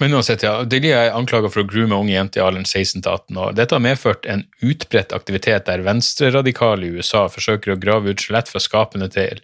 men 0.00 0.14
uansett, 0.14 0.42
ja. 0.42 0.62
Delia 0.64 1.06
er 1.06 1.16
anklaga 1.16 1.50
for 1.50 1.62
å 1.62 1.68
groome 1.68 1.96
unge 1.96 2.14
jenter 2.14 2.42
i 2.42 2.44
alderen 2.44 2.68
16-18 2.68 3.38
år. 3.40 3.54
Dette 3.56 3.76
har 3.76 3.84
medført 3.84 4.26
en 4.30 4.44
utbredt 4.64 5.14
aktivitet 5.16 5.68
der 5.68 5.84
venstreradikale 5.86 6.86
i 6.86 6.98
USA 6.98 7.26
forsøker 7.32 7.74
å 7.74 7.80
grave 7.80 8.12
ut 8.12 8.22
skjelett 8.22 8.50
fra 8.52 8.62
skapene 8.62 9.08
til 9.12 9.40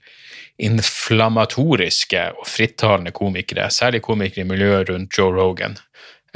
inflammatoriske 0.62 2.26
og 2.36 2.44
frittalende 2.46 3.14
komikere, 3.16 3.70
særlig 3.72 4.02
komikere 4.04 4.44
i 4.44 4.50
miljøet 4.50 4.92
rundt 4.92 5.16
Joe 5.18 5.32
Rogan. 5.34 5.78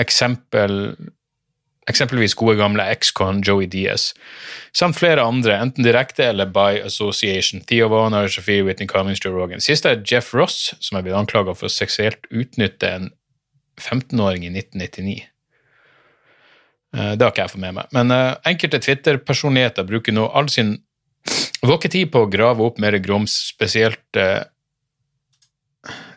Eksempel 0.00 0.96
eksempelvis 1.90 2.34
gode 2.38 2.56
gamle 2.58 2.84
ex-con 2.90 3.42
Joey 3.46 3.68
Diaz, 3.70 4.10
samt 4.74 4.98
flere 4.98 5.22
andre, 5.22 5.54
enten 5.62 5.86
direkte 5.86 6.26
eller 6.32 6.50
by 6.50 6.80
association. 6.84 7.62
Theo 7.68 7.88
Warner, 7.92 8.28
Sophie 8.28 8.64
Whitney 8.66 8.88
Cummings, 8.90 9.22
Joe 9.22 9.34
Rogan. 9.34 9.62
Siste 9.62 9.92
er 9.94 10.02
Jeff 10.02 10.34
Ross, 10.34 10.74
som 10.80 10.98
er 10.98 11.06
blitt 11.06 11.18
anklaga 11.18 11.54
for 11.54 11.70
å 11.70 11.72
seksuelt 11.72 12.26
utnytte 12.30 12.90
en 12.90 13.08
15-åring 13.80 14.48
i 14.48 14.52
1999. 14.54 15.22
Eh, 16.96 17.12
det 17.14 17.24
har 17.24 17.32
ikke 17.32 17.46
jeg 17.46 17.54
fått 17.54 17.64
med 17.66 17.78
meg. 17.78 17.94
Men 17.94 18.12
uh, 18.14 18.34
enkelte 18.48 18.82
Twitter-personligheter 18.82 19.86
bruker 19.88 20.16
nå 20.16 20.26
all 20.26 20.50
sin 20.52 20.76
våketid 21.66 22.10
på 22.12 22.24
å 22.24 22.30
grave 22.30 22.64
opp 22.66 22.80
mer 22.82 22.98
grums, 23.04 23.36
spesielt 23.52 24.20
uh, 24.20 24.42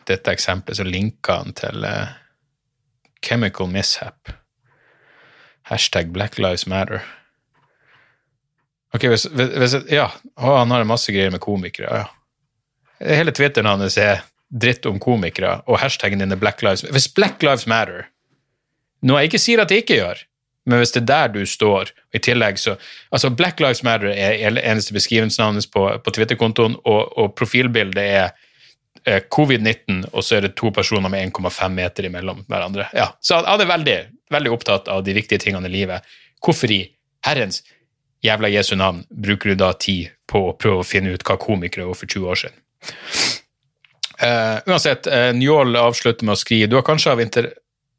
dette 0.08 0.34
eksempelet, 0.34 0.80
så 0.80 0.86
linker 0.86 1.42
han 1.42 1.54
til 1.54 1.84
Chemical 3.22 3.68
Mishap. 3.70 4.32
Hashtag 5.70 6.10
Black 6.14 6.38
Lives 6.38 6.66
Matter. 6.66 7.02
Ok, 8.94 9.06
hvis, 9.06 9.26
hvis, 9.30 9.76
Ja, 9.92 10.08
å, 10.34 10.56
han 10.58 10.72
har 10.74 10.86
masse 10.88 11.12
greier 11.14 11.30
med 11.30 11.42
komikere. 11.44 12.02
ja. 12.02 12.08
Hele 13.00 13.32
Twitteren 13.32 13.68
hans 13.70 13.96
er 13.96 14.24
dritt 14.50 14.84
om 14.84 14.98
komikere, 15.00 15.60
og 15.70 15.78
hashtaggen 15.80 16.20
din 16.20 16.34
er 16.34 16.40
Black 16.40 16.60
Lives 16.60 16.82
Hvis 16.84 17.06
Black 17.14 17.40
Lives 17.40 17.64
Matter 17.70 18.08
Noe 19.06 19.22
jeg 19.22 19.30
ikke 19.30 19.40
sier 19.40 19.62
at 19.62 19.70
det 19.70 19.78
ikke 19.84 19.96
gjør, 19.96 20.18
men 20.68 20.82
hvis 20.82 20.92
det 20.92 21.00
er 21.00 21.06
der 21.08 21.30
du 21.32 21.40
står, 21.48 21.92
og 21.94 22.18
i 22.18 22.20
tillegg 22.20 22.58
så 22.60 22.74
Altså, 23.08 23.30
Black 23.32 23.62
Lives 23.62 23.80
Matter 23.86 24.10
er 24.12 24.58
eneste 24.60 24.92
beskrivelsen 24.92 25.46
hans 25.46 25.70
på, 25.70 25.86
på 26.04 26.12
Twitter-kontoen, 26.12 26.76
og, 26.84 27.14
og 27.16 27.32
profilbildet 27.38 28.02
er 28.04 28.26
eh, 29.06 29.22
covid-19, 29.32 30.10
og 30.12 30.26
så 30.26 30.36
er 30.36 30.44
det 30.44 30.52
to 30.60 30.68
personer 30.76 31.08
med 31.08 31.30
1,5 31.30 31.72
meter 31.78 32.10
imellom 32.10 32.44
hverandre. 32.50 32.90
Ja, 32.92 33.08
Så 33.24 33.40
han 33.40 33.64
er 33.64 33.70
veldig 33.72 33.96
veldig 34.32 34.52
opptatt 34.54 34.88
av 34.88 35.04
de 35.06 35.14
viktige 35.16 35.42
tingene 35.42 35.68
i 35.68 35.74
livet. 35.74 36.06
Hvorfor 36.44 36.72
i 36.72 36.82
herrens 37.26 37.62
jævla 38.24 38.50
Jesu 38.52 38.74
navn 38.76 39.04
bruker 39.10 39.52
du 39.52 39.60
da 39.60 39.72
tid 39.72 40.10
på 40.30 40.50
å 40.50 40.56
prøve 40.56 40.82
å 40.82 40.86
finne 40.86 41.14
ut 41.14 41.24
hva 41.26 41.38
komikere 41.40 41.88
var 41.88 41.98
for 41.98 42.10
20 42.10 42.30
år 42.30 42.42
siden? 42.44 42.58
Uh, 44.20 44.60
uansett, 44.68 45.08
uh, 45.08 45.30
Njål 45.32 45.78
avslutter 45.80 46.28
med 46.28 46.36
å 46.36 46.40
skrive 46.40 46.68
du 46.68 46.76
har, 46.76 47.46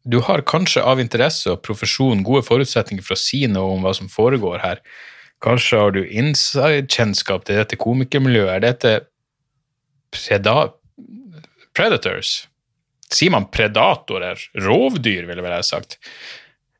du 0.06 0.20
har 0.28 0.44
kanskje 0.46 0.84
av 0.86 1.02
interesse 1.02 1.50
og 1.50 1.63
profesjon 1.65 2.22
gode 2.26 2.46
forutsetninger 2.46 3.06
for 3.06 3.17
å 3.17 3.22
si 3.22 3.48
noe 3.50 3.74
om 3.76 3.86
hva 3.86 3.96
som 3.98 4.10
foregår 4.10 4.62
her. 4.62 4.84
Kanskje 5.41 5.80
har 5.82 5.96
du 5.96 6.04
inside-kjennskap 6.06 7.48
til 7.48 7.58
dette 7.58 7.80
komikermiljøet. 7.82 8.54
Er 8.54 8.65
dette 8.67 8.94
preda 10.13 10.70
predators? 11.74 12.50
Sier 13.12 13.34
man 13.34 13.50
predatorer? 13.52 14.39
Rovdyr, 14.63 15.28
ville 15.28 15.43
vel 15.43 15.58
jeg 15.58 15.67
sagt. 15.67 15.97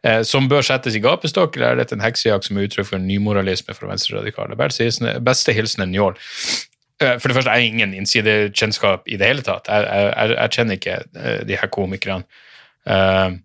Eh, 0.02 0.24
som 0.26 0.48
bør 0.50 0.65
settes 0.65 0.96
i 0.98 1.02
gapestokk, 1.04 1.58
eller 1.58 1.76
er 1.76 1.82
dette 1.84 1.94
en 1.94 2.02
heksejakt 2.02 2.48
som 2.48 2.58
er 2.58 2.65
uttrykk 2.65 2.88
for 2.89 3.04
nymoralisme 3.04 3.76
fra 3.78 3.89
venstreradikale? 3.91 4.58
Beste 4.58 5.54
hilsen 5.54 5.86
er 5.86 5.91
Njål. 5.91 6.15
Eh, 7.02 7.17
for 7.20 7.28
det 7.28 7.36
første, 7.38 7.52
jeg 7.52 7.52
har 7.52 7.67
ingen 7.67 7.94
innsidekjennskap 7.98 9.06
i 9.06 9.20
det 9.22 9.30
hele 9.30 9.46
tatt. 9.46 9.70
Jeg, 9.70 9.86
jeg, 9.91 10.38
jeg 10.38 10.56
kjenner 10.58 10.80
ikke 10.80 10.96
eh, 11.02 11.44
de 11.50 11.60
her 11.62 11.72
komikerne. 11.74 12.26
Uh, 12.82 13.38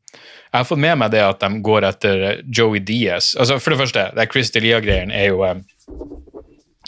jeg 0.49 0.63
har 0.63 0.65
fått 0.65 0.81
med 0.81 0.97
meg 0.97 1.11
det 1.13 1.21
at 1.21 1.43
de 1.43 1.59
går 1.61 1.85
etter 1.85 2.23
Joey 2.49 2.81
Diaz. 2.81 3.35
Altså, 3.37 3.59
for 3.61 3.75
det 3.75 3.83
første, 3.83 4.07
det 4.17 4.25
Chris 4.33 4.49
Delia-greien 4.55 5.13
er 5.13 5.27
jo 5.29 5.43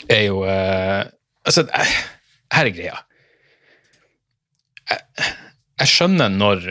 er 0.09 0.23
jo 0.23 0.39
Altså, 0.47 1.67
her 1.69 2.65
er 2.65 2.73
greia. 2.73 2.97
Jeg, 4.89 5.29
jeg 5.79 5.91
skjønner 5.93 6.31
når 6.33 6.69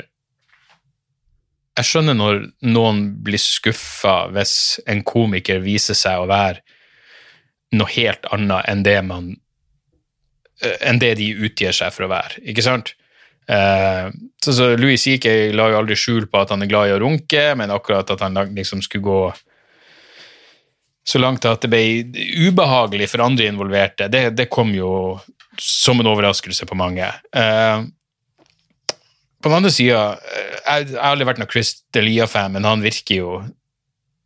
jeg 1.78 1.86
skjønner 1.86 2.16
når 2.18 2.40
noen 2.66 3.02
blir 3.24 3.40
skuffa 3.40 4.28
hvis 4.34 4.54
en 4.90 5.04
komiker 5.06 5.62
viser 5.62 5.98
seg 5.98 6.22
å 6.22 6.30
være 6.30 6.64
noe 7.78 7.92
helt 7.94 8.26
annet 8.34 8.66
enn 8.70 8.82
det 8.86 8.98
man 9.06 9.34
enn 10.58 10.98
det 10.98 11.14
de 11.20 11.28
utgir 11.46 11.74
seg 11.76 11.92
for 11.94 12.08
å 12.08 12.10
være, 12.10 12.40
ikke 12.50 12.64
sant? 12.66 12.96
Eh, 13.48 14.08
så, 14.44 14.52
så 14.52 14.70
Louis 14.76 15.00
C.K. 15.00 15.52
la 15.54 15.68
jo 15.70 15.78
aldri 15.78 15.96
skjul 15.98 16.26
på 16.28 16.40
at 16.40 16.50
han 16.50 16.64
er 16.64 16.70
glad 16.70 16.90
i 16.90 16.96
å 16.96 17.02
runke, 17.02 17.44
men 17.56 17.72
akkurat 17.72 18.10
at 18.10 18.24
han 18.24 18.36
liksom 18.56 18.82
skulle 18.84 19.06
gå 19.06 19.20
så 21.08 21.20
langt 21.22 21.46
at 21.48 21.62
det 21.64 21.70
ble 21.72 21.84
ubehagelig 22.48 23.08
for 23.14 23.24
andre 23.24 23.46
involverte, 23.48 24.10
det, 24.12 24.26
det 24.36 24.50
kom 24.52 24.74
jo 24.76 24.90
som 25.58 26.02
en 26.02 26.10
overraskelse 26.10 26.66
på 26.68 26.76
mange. 26.78 27.06
Uh, 27.32 27.86
på 29.42 29.48
den 29.48 29.60
andre 29.60 29.70
sida, 29.70 30.02
eh, 30.18 30.50
jeg, 30.58 30.90
jeg 30.92 30.98
har 30.98 31.12
aldri 31.12 31.28
vært 31.28 31.40
noen 31.42 31.50
Chris 31.52 31.76
Delia-fan, 31.94 32.56
men 32.56 32.66
han 32.66 32.82
virker 32.84 33.22
jo 33.22 33.38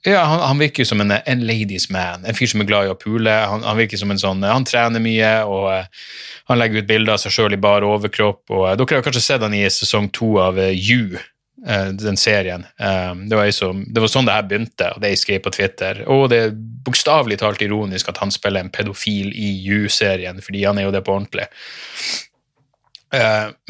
ja, 0.02 0.24
han, 0.26 0.40
han 0.42 0.58
virker 0.58 0.82
jo 0.82 0.88
som 0.88 1.02
en, 1.04 1.12
en, 1.14 1.42
ladies 1.46 1.86
man, 1.94 2.24
en 2.26 2.34
fyr 2.34 2.48
som 2.50 2.62
er 2.64 2.66
glad 2.66 2.88
i 2.88 2.90
å 2.90 2.98
pule. 2.98 3.30
Han, 3.30 3.62
han 3.62 3.78
virker 3.78 4.00
som 4.00 4.10
en 4.10 4.18
sånn, 4.18 4.42
han 4.42 4.64
trener 4.66 5.02
mye, 5.02 5.30
og 5.46 5.68
uh, 5.70 6.08
han 6.50 6.58
legger 6.58 6.82
ut 6.82 6.88
bilder 6.88 7.14
av 7.14 7.20
seg 7.22 7.36
sjøl 7.36 7.54
i 7.54 7.60
bar 7.62 7.86
overkropp. 7.86 8.42
og 8.50 8.64
uh, 8.66 8.72
Dere 8.80 8.98
har 8.98 9.06
kanskje 9.06 9.22
sett 9.22 9.46
han 9.46 9.54
i 9.54 9.62
sesong 9.70 10.10
to 10.10 10.32
av 10.42 10.58
uh, 10.58 10.72
You, 10.74 11.22
den 11.62 12.18
serien. 12.18 12.64
Det 12.74 13.36
var, 13.38 13.46
som, 13.54 13.84
det, 13.86 14.00
var 14.02 14.10
sånn 14.10 14.26
det 14.26 14.34
her 14.34 14.46
begynte, 14.50 14.88
og 14.96 15.04
det 15.04 15.12
jeg 15.12 15.20
skrev 15.20 15.44
på 15.44 15.52
Twitter. 15.54 16.00
Og 16.10 16.24
det 16.32 16.40
er 16.48 16.56
bokstavelig 16.82 17.38
talt 17.38 17.62
ironisk 17.62 18.10
at 18.10 18.18
han 18.18 18.34
spiller 18.34 18.64
en 18.64 18.72
pedofil 18.74 19.28
i 19.30 19.52
You-serien, 19.68 20.42
fordi 20.42 20.64
han 20.66 20.80
er 20.82 20.88
jo 20.88 20.94
det 20.96 21.04
på 21.06 21.14
ordentlig. 21.14 21.46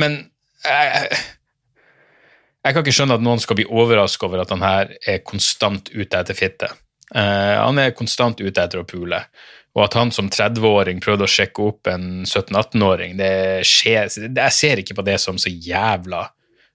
men 0.00 0.16
jeg, 0.64 1.22
Jeg 2.62 2.74
kan 2.74 2.84
ikke 2.84 2.94
skjønne 2.94 3.18
at 3.18 3.24
noen 3.24 3.42
skal 3.42 3.58
bli 3.58 3.66
overraska 3.66 4.28
over 4.28 4.44
at 4.44 4.52
han 4.54 4.62
her 4.62 4.92
er 5.08 5.24
konstant 5.26 5.90
ute 5.94 6.18
etter 6.18 6.38
fitte. 6.38 6.68
Uh, 7.12 7.58
han 7.58 7.80
er 7.82 7.96
konstant 7.96 8.40
ute 8.40 8.62
etter 8.62 8.80
å 8.80 8.86
pule. 8.88 9.18
Og 9.72 9.86
at 9.86 9.96
han 9.96 10.12
som 10.12 10.28
30-åring 10.30 11.00
prøvde 11.02 11.24
å 11.26 11.32
sjekke 11.32 11.64
opp 11.64 11.88
en 11.88 12.26
17-18-åring, 12.28 13.16
det 13.16 13.64
skjer 13.66 14.10
Jeg 14.28 14.54
ser 14.54 14.82
ikke 14.82 14.98
på 14.98 15.04
det 15.06 15.16
som 15.20 15.40
så 15.40 15.50
jævla 15.50 16.26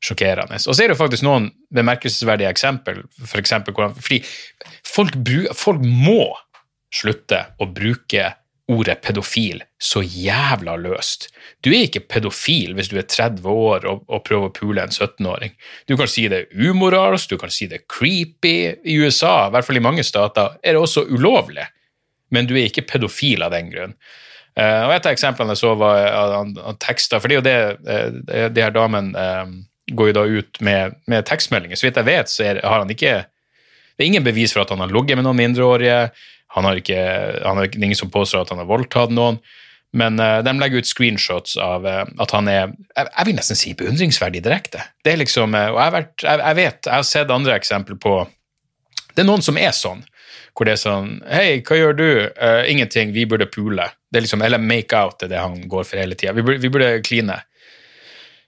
sjokkerende. 0.04 0.58
Og 0.58 0.74
så 0.74 0.84
er 0.84 0.90
det 0.90 0.98
jo 0.98 1.04
faktisk 1.04 1.26
noen 1.26 1.50
bemerkelsesverdige 1.74 2.50
eksempel, 2.54 3.04
for 3.22 3.42
eksempel, 3.42 3.74
hvordan, 3.78 3.96
fordi 3.98 4.20
folk, 4.86 5.18
folk 5.58 5.86
må 5.86 6.34
slutte 6.94 7.44
å 7.62 7.70
bruke 7.70 8.32
ordet 8.68 9.00
pedofil 9.02 9.62
så 9.80 10.02
jævla 10.04 10.76
løst. 10.82 11.30
Du 11.64 11.70
er 11.72 11.86
ikke 11.88 12.04
pedofil 12.12 12.76
hvis 12.76 12.90
du 12.92 12.98
er 13.00 13.08
30 13.08 13.48
år 13.48 13.88
og, 13.88 14.04
og 14.12 14.24
prøver 14.28 14.50
å 14.50 14.56
pule 14.56 14.84
en 14.84 14.92
17-åring. 14.92 15.54
Du 15.88 15.96
kan 16.00 16.10
si 16.12 16.28
det 16.32 16.42
er 16.44 16.68
umoralsk, 16.68 17.32
du 17.32 17.40
kan 17.40 17.54
si 17.54 17.70
det 17.72 17.86
creepy. 17.92 18.58
I 18.84 18.98
USA, 19.00 19.48
i 19.48 19.56
hvert 19.56 19.68
fall 19.68 19.80
i 19.80 19.86
mange 19.88 20.04
stater, 20.08 20.58
er 20.62 20.76
det 20.76 20.84
også 20.84 21.08
ulovlig, 21.08 21.68
men 22.36 22.50
du 22.50 22.58
er 22.58 22.68
ikke 22.68 22.88
pedofil 22.90 23.46
av 23.48 23.56
den 23.56 23.72
grunn. 23.72 23.96
Uh, 24.58 24.88
og 24.90 24.96
Et 24.96 25.06
av 25.06 25.14
eksemplene 25.14 25.54
jeg 25.54 25.62
så, 25.62 25.74
var 25.78 26.38
uh, 26.42 26.70
tekster, 26.82 27.22
for 27.22 27.30
det 27.30 27.38
er 27.38 27.40
jo 27.40 27.48
det 27.48 28.22
uh, 28.34 28.48
de 28.52 28.64
her 28.64 28.74
damene 28.74 29.14
uh, 29.14 29.52
går 29.96 30.12
jo 30.12 30.16
da 30.18 30.24
ut 30.28 30.62
med, 30.66 30.98
med 31.08 31.28
tekstmeldinger. 31.30 31.80
Så 31.80 31.88
vidt 31.88 32.00
jeg 32.02 32.10
vet, 32.10 32.32
så 32.32 32.44
er, 32.44 32.64
har 32.66 32.82
han 32.84 32.92
ikke 32.92 33.20
Det 33.98 34.04
er 34.04 34.12
ingen 34.12 34.26
bevis 34.26 34.52
for 34.54 34.62
at 34.62 34.70
han 34.70 34.82
har 34.84 34.92
ligget 34.94 35.18
med 35.18 35.26
noen 35.26 35.40
mindreårige. 35.40 36.10
Han 36.56 36.66
har 36.66 36.80
ikke, 36.80 37.00
han 37.44 37.60
har 37.60 37.68
det 37.68 37.84
ingen 37.84 37.98
som 38.00 38.12
påstår 38.12 38.46
at 38.46 38.54
han 38.54 38.62
har 38.62 38.70
voldtatt 38.70 39.12
noen. 39.14 39.42
Men 39.96 40.20
uh, 40.20 40.44
de 40.44 40.54
legger 40.60 40.84
ut 40.84 40.90
screenshots 40.90 41.56
av 41.64 41.86
uh, 41.88 42.04
at 42.20 42.34
han 42.36 42.50
er 42.52 42.60
jeg, 42.60 43.08
jeg 43.08 43.28
vil 43.30 43.38
nesten 43.38 43.60
si 43.60 43.74
beundringsverdig 43.78 44.44
direkte. 44.44 44.84
Det 45.04 45.14
er 45.14 45.22
liksom, 45.22 45.56
uh, 45.56 45.72
og 45.72 45.80
jeg, 45.80 45.96
vært, 45.96 46.14
jeg, 46.26 46.44
jeg 46.44 46.60
vet, 46.60 46.80
jeg 46.90 46.96
har 46.96 47.08
sett 47.08 47.34
andre 47.34 47.56
eksempler 47.56 48.00
på 48.04 48.20
Det 49.14 49.24
er 49.24 49.30
noen 49.30 49.46
som 49.46 49.58
er 49.58 49.72
sånn, 49.74 50.04
hvor 50.54 50.68
det 50.68 50.76
er 50.76 50.82
sånn 50.82 51.12
Hei, 51.30 51.60
hva 51.66 51.78
gjør 51.80 51.96
du? 51.98 52.10
«Eh, 52.28 52.64
ingenting, 52.72 53.14
vi 53.14 53.26
burde 53.30 53.48
pule. 53.50 53.86
Det 54.12 54.20
er 54.20 54.26
liksom, 54.26 54.44
Eller 54.46 54.62
make 54.62 54.98
out 54.98 55.24
er 55.24 55.32
det 55.32 55.42
han 55.42 55.62
går 55.70 55.86
for 55.86 56.02
hele 56.02 56.18
tida. 56.18 56.34
Vi, 56.34 56.44
burde- 56.70 57.02
kline. 57.06 57.36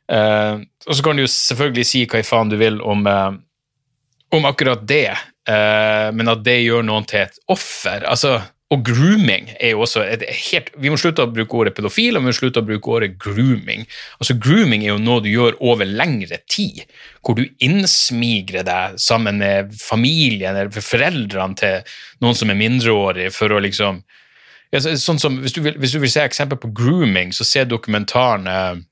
Og 0.09 0.95
så 0.97 1.03
kan 1.05 1.17
du 1.17 1.21
jo 1.21 1.29
selvfølgelig 1.29 1.85
si 1.85 2.01
hva 2.09 2.21
i 2.21 2.25
faen 2.25 2.49
du 2.49 2.55
vil 2.57 2.79
om, 2.81 3.05
om 3.05 4.47
akkurat 4.49 4.81
det, 4.89 5.13
men 5.49 6.31
at 6.31 6.41
det 6.45 6.59
gjør 6.62 6.83
noen 6.85 7.05
til 7.09 7.23
et 7.23 7.38
offer 7.49 8.03
altså, 8.05 8.35
Og 8.69 8.83
grooming 8.85 9.47
er 9.55 9.71
jo 9.73 9.81
også 9.85 10.03
et 10.05 10.25
helt 10.27 10.69
Vi 10.77 10.91
må 10.91 10.99
slutte 10.99 11.25
å 11.25 11.31
bruke 11.31 11.57
ordet 11.57 11.73
pedofil, 11.77 12.17
og 12.17 12.21
vi 12.21 12.29
må 12.29 12.35
slutte 12.38 12.62
å 12.62 12.67
bruke 12.67 12.91
ordet 12.93 13.15
grooming. 13.21 13.88
Altså 14.21 14.35
Grooming 14.38 14.85
er 14.85 14.91
jo 14.91 14.99
noe 15.01 15.23
du 15.25 15.31
gjør 15.31 15.57
over 15.71 15.89
lengre 15.89 16.38
tid, 16.51 16.83
hvor 17.25 17.39
du 17.39 17.47
innsmigrer 17.65 18.67
deg 18.67 18.99
sammen 19.01 19.41
med 19.41 19.73
familien 19.79 20.53
eller 20.53 20.69
foreldrene 20.75 21.57
til 21.57 21.95
noen 22.21 22.38
som 22.38 22.53
er 22.53 22.62
mindreårig, 22.62 23.31
for 23.33 23.55
å 23.55 23.63
liksom 23.63 24.03
ja, 24.69 24.83
sånn 24.83 25.17
som, 25.17 25.39
hvis, 25.41 25.55
du 25.55 25.63
vil, 25.65 25.79
hvis 25.81 25.95
du 25.95 26.03
vil 26.03 26.13
se 26.13 26.21
eksempel 26.21 26.59
på 26.62 26.69
grooming, 26.77 27.33
så 27.33 27.47
se 27.47 27.65
dokumentaren 27.65 28.45
eh, 28.45 28.75
Eh, 28.75 28.88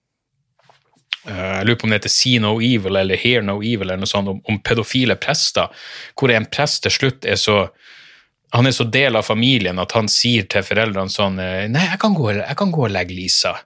jeg 1.27 1.67
lurer 1.67 1.79
på 1.79 1.87
om 1.87 1.91
det 1.93 1.99
heter 1.99 2.13
See 2.13 2.39
No 2.39 2.53
Evil 2.63 2.99
eller 2.99 3.19
Hear 3.19 3.43
No 3.43 3.57
Evil 3.59 3.89
eller 3.89 4.01
noe 4.01 4.09
sånt, 4.09 4.31
om, 4.31 4.39
om 4.47 4.59
pedofile 4.63 5.17
prester, 5.19 5.67
hvor 6.17 6.31
en 6.33 6.47
prest 6.49 6.85
til 6.85 6.93
slutt 6.93 7.27
er 7.27 7.39
så 7.41 7.65
han 8.55 8.67
er 8.67 8.71
så 8.71 8.85
del 8.87 9.17
av 9.19 9.25
familien 9.27 9.79
at 9.81 9.91
han 9.97 10.07
sier 10.11 10.45
til 10.47 10.63
foreldrene 10.63 11.11
sånn 11.11 11.39
eh, 11.43 11.65
Nei, 11.71 11.83
jeg 11.91 11.99
kan 11.99 12.13
gå, 12.15 12.29
jeg 12.37 12.59
kan 12.59 12.71
gå 12.71 12.85
og 12.85 12.93
legge 12.93 13.15
Lisa. 13.15 13.57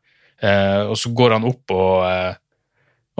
Eh, 0.42 0.88
og 0.90 0.98
så 0.98 1.12
går 1.14 1.38
han 1.38 1.46
opp 1.46 1.74
og 1.76 2.08
eh, 2.08 2.40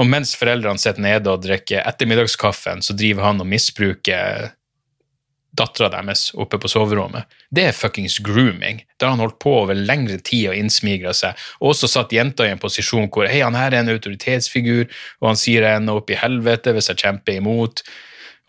Og 0.02 0.08
mens 0.10 0.34
foreldrene 0.40 0.82
sitter 0.82 1.04
nede 1.04 1.30
og 1.30 1.44
drikker 1.44 1.84
ettermiddagskaffen, 1.84 2.82
så 2.82 2.96
driver 2.98 3.28
han 3.28 3.44
og 3.44 3.50
misbruker 3.52 4.50
dattera 5.58 5.90
deres 5.92 6.30
oppe 6.40 6.60
på 6.62 6.70
soverommet. 6.72 7.28
Det 7.52 7.66
er 7.68 7.76
fuckings 7.76 8.20
grooming. 8.24 8.82
Det 8.96 9.06
har 9.06 9.16
han 9.16 9.24
holdt 9.24 9.40
på 9.44 9.54
over 9.64 9.78
lengre 9.78 10.18
tid 10.24 10.52
og 10.52 10.60
innsmigra 10.60 11.14
seg, 11.18 11.40
og 11.60 11.74
også 11.74 11.90
satt 11.92 12.16
jenta 12.16 12.48
i 12.48 12.54
en 12.54 12.62
posisjon 12.62 13.10
hvor 13.12 13.28
hei, 13.28 13.42
han 13.44 13.58
her 13.58 13.74
er 13.74 13.82
en 13.82 13.92
autoritetsfigur, 13.92 14.88
og 15.20 15.32
han 15.32 15.40
sier 15.40 15.68
jeg 15.68 15.82
ender 15.82 16.00
opp 16.00 16.12
i 16.12 16.20
helvete 16.20 16.76
hvis 16.76 16.92
jeg 16.94 17.04
kjemper 17.04 17.42
imot, 17.42 17.84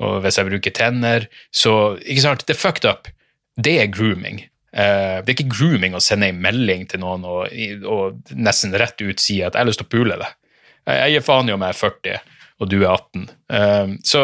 og 0.02 0.22
hvis 0.22 0.38
jeg 0.38 0.50
bruker 0.50 0.76
tenner. 0.76 1.28
Så 1.54 1.96
ikke 2.02 2.26
sant, 2.26 2.46
det 2.46 2.56
er 2.56 2.62
fucked 2.62 2.88
up. 2.88 3.10
Det 3.58 3.76
er 3.82 3.90
grooming. 3.92 4.44
Eh, 4.72 5.18
det 5.20 5.26
er 5.26 5.34
ikke 5.36 5.52
grooming 5.52 5.98
å 5.98 6.02
sende 6.02 6.30
en 6.30 6.40
melding 6.42 6.86
til 6.90 7.02
noen 7.02 7.26
og, 7.28 7.50
og 7.82 8.30
nesten 8.32 8.72
rett 8.78 9.02
ut 9.02 9.20
si 9.20 9.42
at 9.42 9.52
'jeg 9.52 9.60
har 9.60 9.68
lyst 9.68 9.82
til 9.82 9.90
å 9.90 9.94
pule 9.96 10.16
deg'. 10.16 10.38
Jeg 10.86 11.12
gir 11.12 11.22
faen 11.22 11.48
i 11.48 11.52
om 11.52 11.62
jeg 11.62 11.68
er 11.68 11.78
40 11.78 12.22
og 12.62 12.70
du 12.70 12.78
er 12.82 12.92
18. 12.94 13.28
Eh, 13.50 13.94
så 14.06 14.22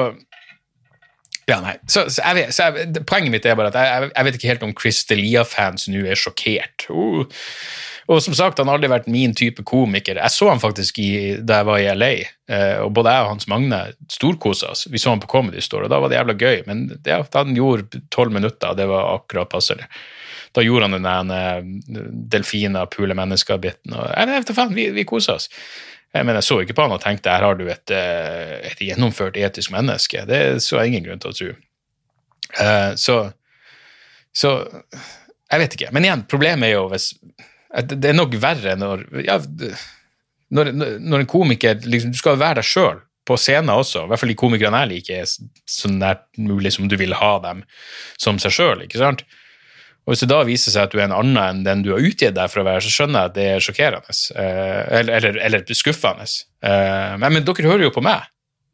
ja, 1.49 1.59
nei. 1.65 1.75
Så, 1.89 2.07
så 2.13 2.23
jeg 2.23 2.37
vet, 2.37 2.55
så 2.55 2.69
jeg, 2.69 3.05
poenget 3.09 3.33
mitt 3.33 3.47
er 3.49 3.59
bare 3.59 3.73
at 3.73 3.79
jeg, 3.81 4.09
jeg, 4.13 4.27
vet 4.27 4.39
ikke 4.39 4.51
helt 4.53 4.65
om 4.67 4.75
Chris 4.77 5.05
Delia-fans 5.09 5.89
nå 5.89 6.03
er 6.05 6.19
sjokkert. 6.19 6.89
Uh. 6.93 7.25
Og 8.09 8.23
som 8.25 8.33
sagt, 8.37 8.61
han 8.61 8.71
har 8.71 8.79
aldri 8.79 8.89
vært 8.89 9.09
min 9.13 9.35
type 9.37 9.63
komiker. 9.69 10.17
Jeg 10.17 10.33
så 10.33 10.49
han 10.49 10.61
faktisk 10.63 11.01
i, 11.03 11.11
da 11.45 11.61
jeg 11.61 11.69
var 11.69 11.81
i 11.83 11.89
LA, 11.93 12.13
eh, 12.49 12.79
og 12.81 12.95
både 12.97 13.13
jeg 13.13 13.25
og 13.25 13.33
Hans 13.35 13.49
Magne 13.53 13.81
storkosa 14.13 14.71
oss. 14.73 14.87
Vi 14.89 15.01
så 15.01 15.13
han 15.13 15.21
på 15.21 15.29
Comedy 15.29 15.61
Store, 15.65 15.85
og 15.85 15.93
da 15.93 15.99
var 16.01 16.09
det 16.09 16.17
jævla 16.17 16.37
gøy. 16.41 16.63
Men 16.69 16.87
det, 16.95 17.19
han 17.35 17.53
gjorde 17.57 18.01
tolv 18.15 18.33
minutter, 18.33 18.73
det 18.79 18.89
var 18.89 19.13
akkurat 19.19 19.53
passelig. 19.53 19.85
Da 20.57 20.65
gjorde 20.65 20.89
han 20.89 21.05
den 21.05 21.35
eh, 21.37 21.61
delfiner, 22.33 22.89
pule 22.93 23.17
mennesker-biten. 23.17 23.93
og 23.93 24.09
Jeg 24.09 24.33
vet 24.33 24.49
da 24.49 24.57
faen, 24.57 24.77
vi, 24.77 24.89
vi 24.97 25.05
kosa 25.09 25.37
oss. 25.37 25.51
Eh, 26.15 26.25
Men 26.25 26.39
jeg 26.39 26.47
så 26.47 26.61
ikke 26.63 26.77
på 26.79 26.87
han 26.87 26.95
og 26.97 27.03
tenkte 27.05 27.33
her 27.33 27.45
har 27.45 27.59
du 27.59 27.67
et, 27.69 27.91
eh, 27.91 28.55
et 28.71 28.81
gjennomført 28.81 29.37
etisk 29.37 29.73
menneske. 29.75 30.25
Det 30.29 30.63
så 30.65 30.81
jeg 30.81 30.93
ingen 30.95 31.05
grunn 31.09 31.21
til 31.23 31.31
å 31.33 31.39
tro. 31.39 31.51
Eh, 32.61 32.95
Så, 32.97 33.19
så 34.33 34.55
Jeg 35.51 35.61
vet 35.61 35.75
ikke. 35.75 35.93
Men 35.93 36.05
igjen, 36.05 36.27
problemet 36.29 36.69
er 36.69 36.75
jo 36.77 36.89
hvis 36.93 37.15
Det 37.89 38.05
er 38.11 38.17
nok 38.17 38.35
verre 38.41 38.75
når 38.77 39.05
ja, 39.25 39.39
når, 40.51 40.73
når 41.01 41.19
en 41.21 41.27
komiker 41.29 41.81
liksom, 41.85 42.13
Du 42.13 42.19
skal 42.19 42.39
være 42.41 42.61
deg 42.63 42.65
sjøl 42.65 43.03
på 43.29 43.37
scenen 43.37 43.69
også. 43.69 44.07
I 44.07 44.09
hvert 44.09 44.21
fall 44.23 44.31
de 44.33 44.35
komikerne 44.41 44.79
jeg 44.87 44.89
liker, 44.89 45.19
er 45.21 45.27
så 45.69 45.91
nært 45.93 46.23
mulig 46.41 46.73
som 46.73 46.89
du 46.89 46.97
vil 46.97 47.13
ha 47.13 47.35
dem 47.45 47.61
som 48.17 48.39
seg 48.41 48.55
sjøl. 48.57 48.87
Og 50.09 50.15
hvis 50.15 50.23
det 50.25 50.31
da 50.31 50.39
viser 50.49 50.73
seg 50.73 50.87
at 50.87 50.95
du 50.95 51.03
er 51.03 51.05
en 51.05 51.13
annen 51.19 51.37
enn 51.43 51.59
den 51.67 51.83
du 51.85 51.91
har 51.93 52.01
utgitt 52.01 52.33
deg 52.39 52.49
for 52.49 52.63
å 52.63 52.65
være, 52.65 52.81
så 52.81 52.93
skjønner 52.95 53.27
jeg 53.27 53.29
at 53.29 53.35
det 53.37 53.47
er 53.53 53.65
sjokkerende. 53.67 54.15
eh, 54.41 54.83
Eller, 55.01 55.13
eller, 55.19 55.37
eller 55.45 55.75
skuffende. 55.77 56.25
Eh, 56.65 57.17
Men, 57.21 57.35
men 57.37 57.45
dere 57.45 57.69
hører 57.69 57.85
jo 57.85 57.93
på 57.93 58.01
meg. 58.07 58.25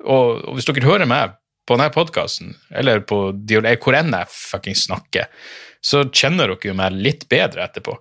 Og, 0.07 0.45
hvis 0.55 0.69
dere 0.69 0.87
hører 0.87 1.11
meg 1.11 1.35
på 1.67 1.75
denne 1.75 1.91
podkasten, 1.91 2.55
eller 2.71 3.03
på 3.09 3.33
dialog, 3.51 3.81
hvor 3.83 3.97
enn 3.99 4.15
jeg 4.15 4.31
fuckings 4.31 4.87
snakker, 4.87 5.27
så 5.83 6.05
kjenner 6.13 6.53
dere 6.55 6.71
jo 6.71 6.77
meg 6.79 6.95
litt 6.95 7.27
bedre 7.33 7.67
etterpå. 7.67 7.97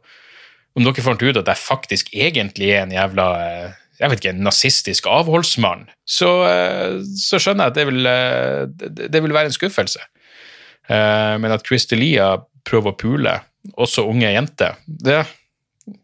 Om 0.77 0.85
dere 0.85 1.05
fant 1.05 1.23
ut 1.25 1.41
at 1.41 1.49
jeg 1.49 1.63
faktisk 1.63 2.13
egentlig 2.13 2.69
er 2.75 2.83
en 2.85 2.93
jævla 2.93 3.27
eh, 3.47 3.79
jeg 3.99 4.09
vet 4.09 4.19
ikke, 4.21 4.31
en 4.35 4.45
nazistisk 4.45 5.05
avholdsmann, 5.09 5.87
så, 6.05 6.29
eh, 6.49 6.95
så 7.17 7.41
skjønner 7.41 7.69
jeg 7.69 7.73
at 7.73 7.77
det 7.81 7.89
vil, 7.89 8.09
eh, 8.09 8.89
det, 9.09 9.21
vil 9.25 9.33
være 9.33 9.49
en 9.49 9.57
skuffelse. 9.57 10.01
Eh, 10.89 11.35
Men 11.39 11.51
at 11.55 11.65
Chris 11.65 11.85
Delia 11.89 12.35
prøver 12.67 12.93
å 12.93 12.99
pule 12.99 13.37
også 13.79 14.05
unge 14.09 14.31
jenter, 14.31 14.77
det 14.85 15.23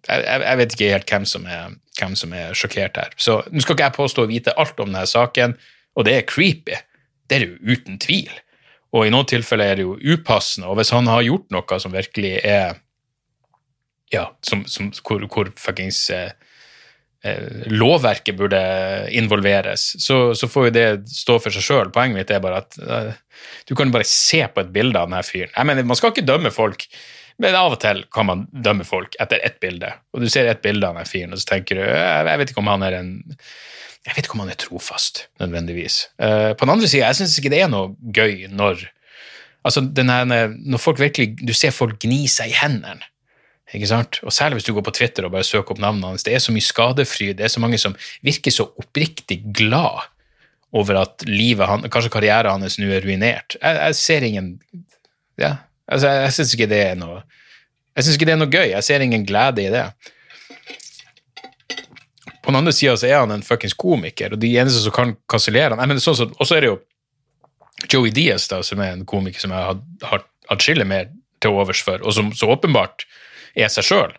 jeg, 0.08 0.42
jeg 0.44 0.60
vet 0.60 0.76
ikke 0.76 0.92
helt 0.92 1.12
hvem 1.14 1.26
som, 1.30 1.46
er, 1.48 1.76
hvem 2.00 2.16
som 2.20 2.34
er 2.36 2.56
sjokkert 2.58 3.00
her. 3.00 3.14
Så 3.16 3.40
nå 3.48 3.64
skal 3.64 3.78
ikke 3.78 3.88
jeg 3.88 3.96
påstå 3.96 4.26
å 4.26 4.30
vite 4.30 4.56
alt 4.60 4.80
om 4.84 4.92
denne 4.92 5.06
saken, 5.08 5.56
og 5.96 6.08
det 6.08 6.16
er 6.18 6.28
creepy. 6.28 6.76
Det 7.30 7.38
er 7.38 7.46
det 7.46 7.50
jo 7.50 7.78
uten 7.78 8.00
tvil. 8.02 8.32
Og 8.96 9.06
i 9.06 9.14
noen 9.14 9.28
tilfeller 9.30 9.72
er 9.72 9.80
det 9.80 9.86
jo 9.86 9.96
upassende, 10.02 10.68
og 10.68 10.80
hvis 10.80 10.92
han 10.96 11.08
har 11.08 11.24
gjort 11.24 11.48
noe 11.54 11.80
som 11.80 11.96
virkelig 11.96 12.36
er 12.42 12.80
ja, 14.12 14.26
som, 14.42 14.64
som, 14.66 14.90
hvor, 15.06 15.22
hvor 15.30 15.52
fuckings 15.62 16.08
eh, 16.10 16.32
lovverket 17.68 18.38
burde 18.40 18.60
involveres, 19.12 19.92
så, 20.00 20.34
så 20.36 20.48
får 20.48 20.70
jo 20.70 20.76
det 20.76 20.88
stå 21.12 21.36
for 21.44 21.52
seg 21.52 21.66
sjøl. 21.66 21.90
Poenget 21.92 22.16
mitt 22.16 22.32
er 22.32 22.44
bare 22.44 22.62
at 22.64 22.78
eh, 22.80 23.18
du 23.68 23.76
kan 23.76 23.92
bare 23.92 24.08
se 24.08 24.40
på 24.48 24.64
et 24.64 24.72
bilde 24.76 25.00
av 25.00 25.10
denne 25.10 25.24
fyren. 25.28 25.52
Jeg 25.52 25.68
mener, 25.68 25.88
Man 25.88 26.00
skal 26.00 26.14
ikke 26.14 26.28
dømme 26.28 26.52
folk, 26.56 26.86
men 27.40 27.58
av 27.60 27.76
og 27.76 27.82
til 27.84 28.06
kan 28.16 28.30
man 28.30 28.46
dømme 28.52 28.88
folk 28.88 29.20
etter 29.20 29.44
ett 29.44 29.60
bilde. 29.64 29.92
Og 30.16 30.24
du 30.24 30.30
ser 30.32 30.48
ett 30.48 30.64
bilde 30.64 30.88
av 30.88 30.96
denne 30.96 31.10
fyren, 31.10 31.36
og 31.36 31.42
så 31.42 31.52
tenker 31.56 31.80
du 31.80 31.84
jeg, 31.84 32.30
jeg 32.32 32.42
vet 32.42 32.54
ikke 32.54 32.64
om 32.64 32.72
han 32.72 32.88
er 32.88 33.00
en 33.02 33.12
jeg 34.08 34.16
vet 34.16 34.26
ikke 34.26 34.38
om 34.38 34.46
han 34.46 34.54
er 34.54 34.58
trofast, 34.58 35.26
nødvendigvis. 35.44 35.96
Uh, 36.24 36.56
på 36.56 36.64
den 36.64 36.72
andre 36.72 36.88
sida, 36.88 37.10
jeg 37.10 37.20
syns 37.20 37.36
ikke 37.38 37.52
det 37.52 37.60
er 37.66 37.72
noe 37.72 37.92
gøy 38.16 38.48
når 38.48 38.88
altså 39.68 39.84
denne, 39.84 40.22
når 40.56 40.82
folk 40.82 41.02
virkelig, 41.02 41.34
du 41.44 41.52
ser 41.54 41.76
folk 41.76 42.00
gni 42.00 42.24
seg 42.32 42.54
i 42.54 42.60
hendene. 42.62 43.04
Ikke 43.76 43.90
sant? 43.90 44.20
Og 44.26 44.34
Særlig 44.34 44.60
hvis 44.60 44.68
du 44.70 44.74
går 44.74 44.86
på 44.88 44.94
Twitter 44.98 45.26
og 45.28 45.34
bare 45.36 45.46
søker 45.46 45.76
opp 45.76 45.82
navnet 45.82 46.08
hans. 46.08 46.26
Det 46.26 46.34
er 46.34 46.42
så 46.42 46.54
mye 46.54 46.66
skadefryd. 46.66 47.36
Det 47.38 47.46
er 47.46 47.54
så 47.54 47.62
mange 47.62 47.78
som 47.82 47.96
virker 48.26 48.54
så 48.54 48.66
oppriktig 48.82 49.42
glad 49.56 50.08
over 50.74 51.02
at 51.02 51.26
livet 51.26 51.70
han, 51.70 51.86
kanskje 51.90 52.14
karrieren 52.14 52.64
hans 52.64 52.78
nå 52.82 52.90
er 52.94 53.06
ruinert. 53.06 53.58
Jeg, 53.58 53.78
jeg 53.78 53.98
ser 53.98 54.26
ingen 54.26 54.52
ja, 55.40 55.56
altså 55.90 56.10
Jeg, 56.12 56.24
jeg 56.26 56.36
syns 56.36 56.54
ikke 56.56 56.70
det 56.70 56.80
er 56.84 56.98
noe 57.00 57.22
Jeg 57.96 58.04
synes 58.04 58.18
ikke 58.18 58.28
det 58.30 58.34
er 58.36 58.42
noe 58.42 58.54
gøy. 58.54 58.68
Jeg 58.74 58.86
ser 58.86 59.06
ingen 59.06 59.26
glede 59.26 59.66
i 59.66 59.72
det. 59.74 59.86
på 62.42 62.52
den 62.52 62.60
andre 62.60 62.74
sida 62.74 62.98
så 62.98 63.08
er 63.08 63.20
han 63.20 63.32
en 63.32 63.46
fuckings 63.46 63.76
komiker, 63.78 64.34
og 64.34 64.42
de 64.42 64.56
eneste 64.58 64.82
som 64.82 64.94
kan 64.96 65.16
kansellere 65.30 65.76
han 65.78 65.92
Og 65.92 66.02
sånn, 66.02 66.56
er 66.56 66.62
det 66.62 66.72
jo 66.72 66.80
Joey 67.90 68.12
Diaz, 68.12 68.48
da, 68.50 68.64
som 68.64 68.82
er 68.84 68.94
en 68.94 69.06
komiker 69.06 69.40
som 69.40 69.54
jeg 69.56 69.66
har, 69.70 69.78
har 70.04 70.26
atskillig 70.52 70.88
mer 70.88 71.12
til 71.40 71.56
overs 71.56 71.82
for, 71.86 72.02
og 72.04 72.14
som 72.14 72.34
så 72.36 72.50
åpenbart 72.52 73.06
er 73.56 73.72
seg 73.74 73.88
sjøl. 73.88 74.18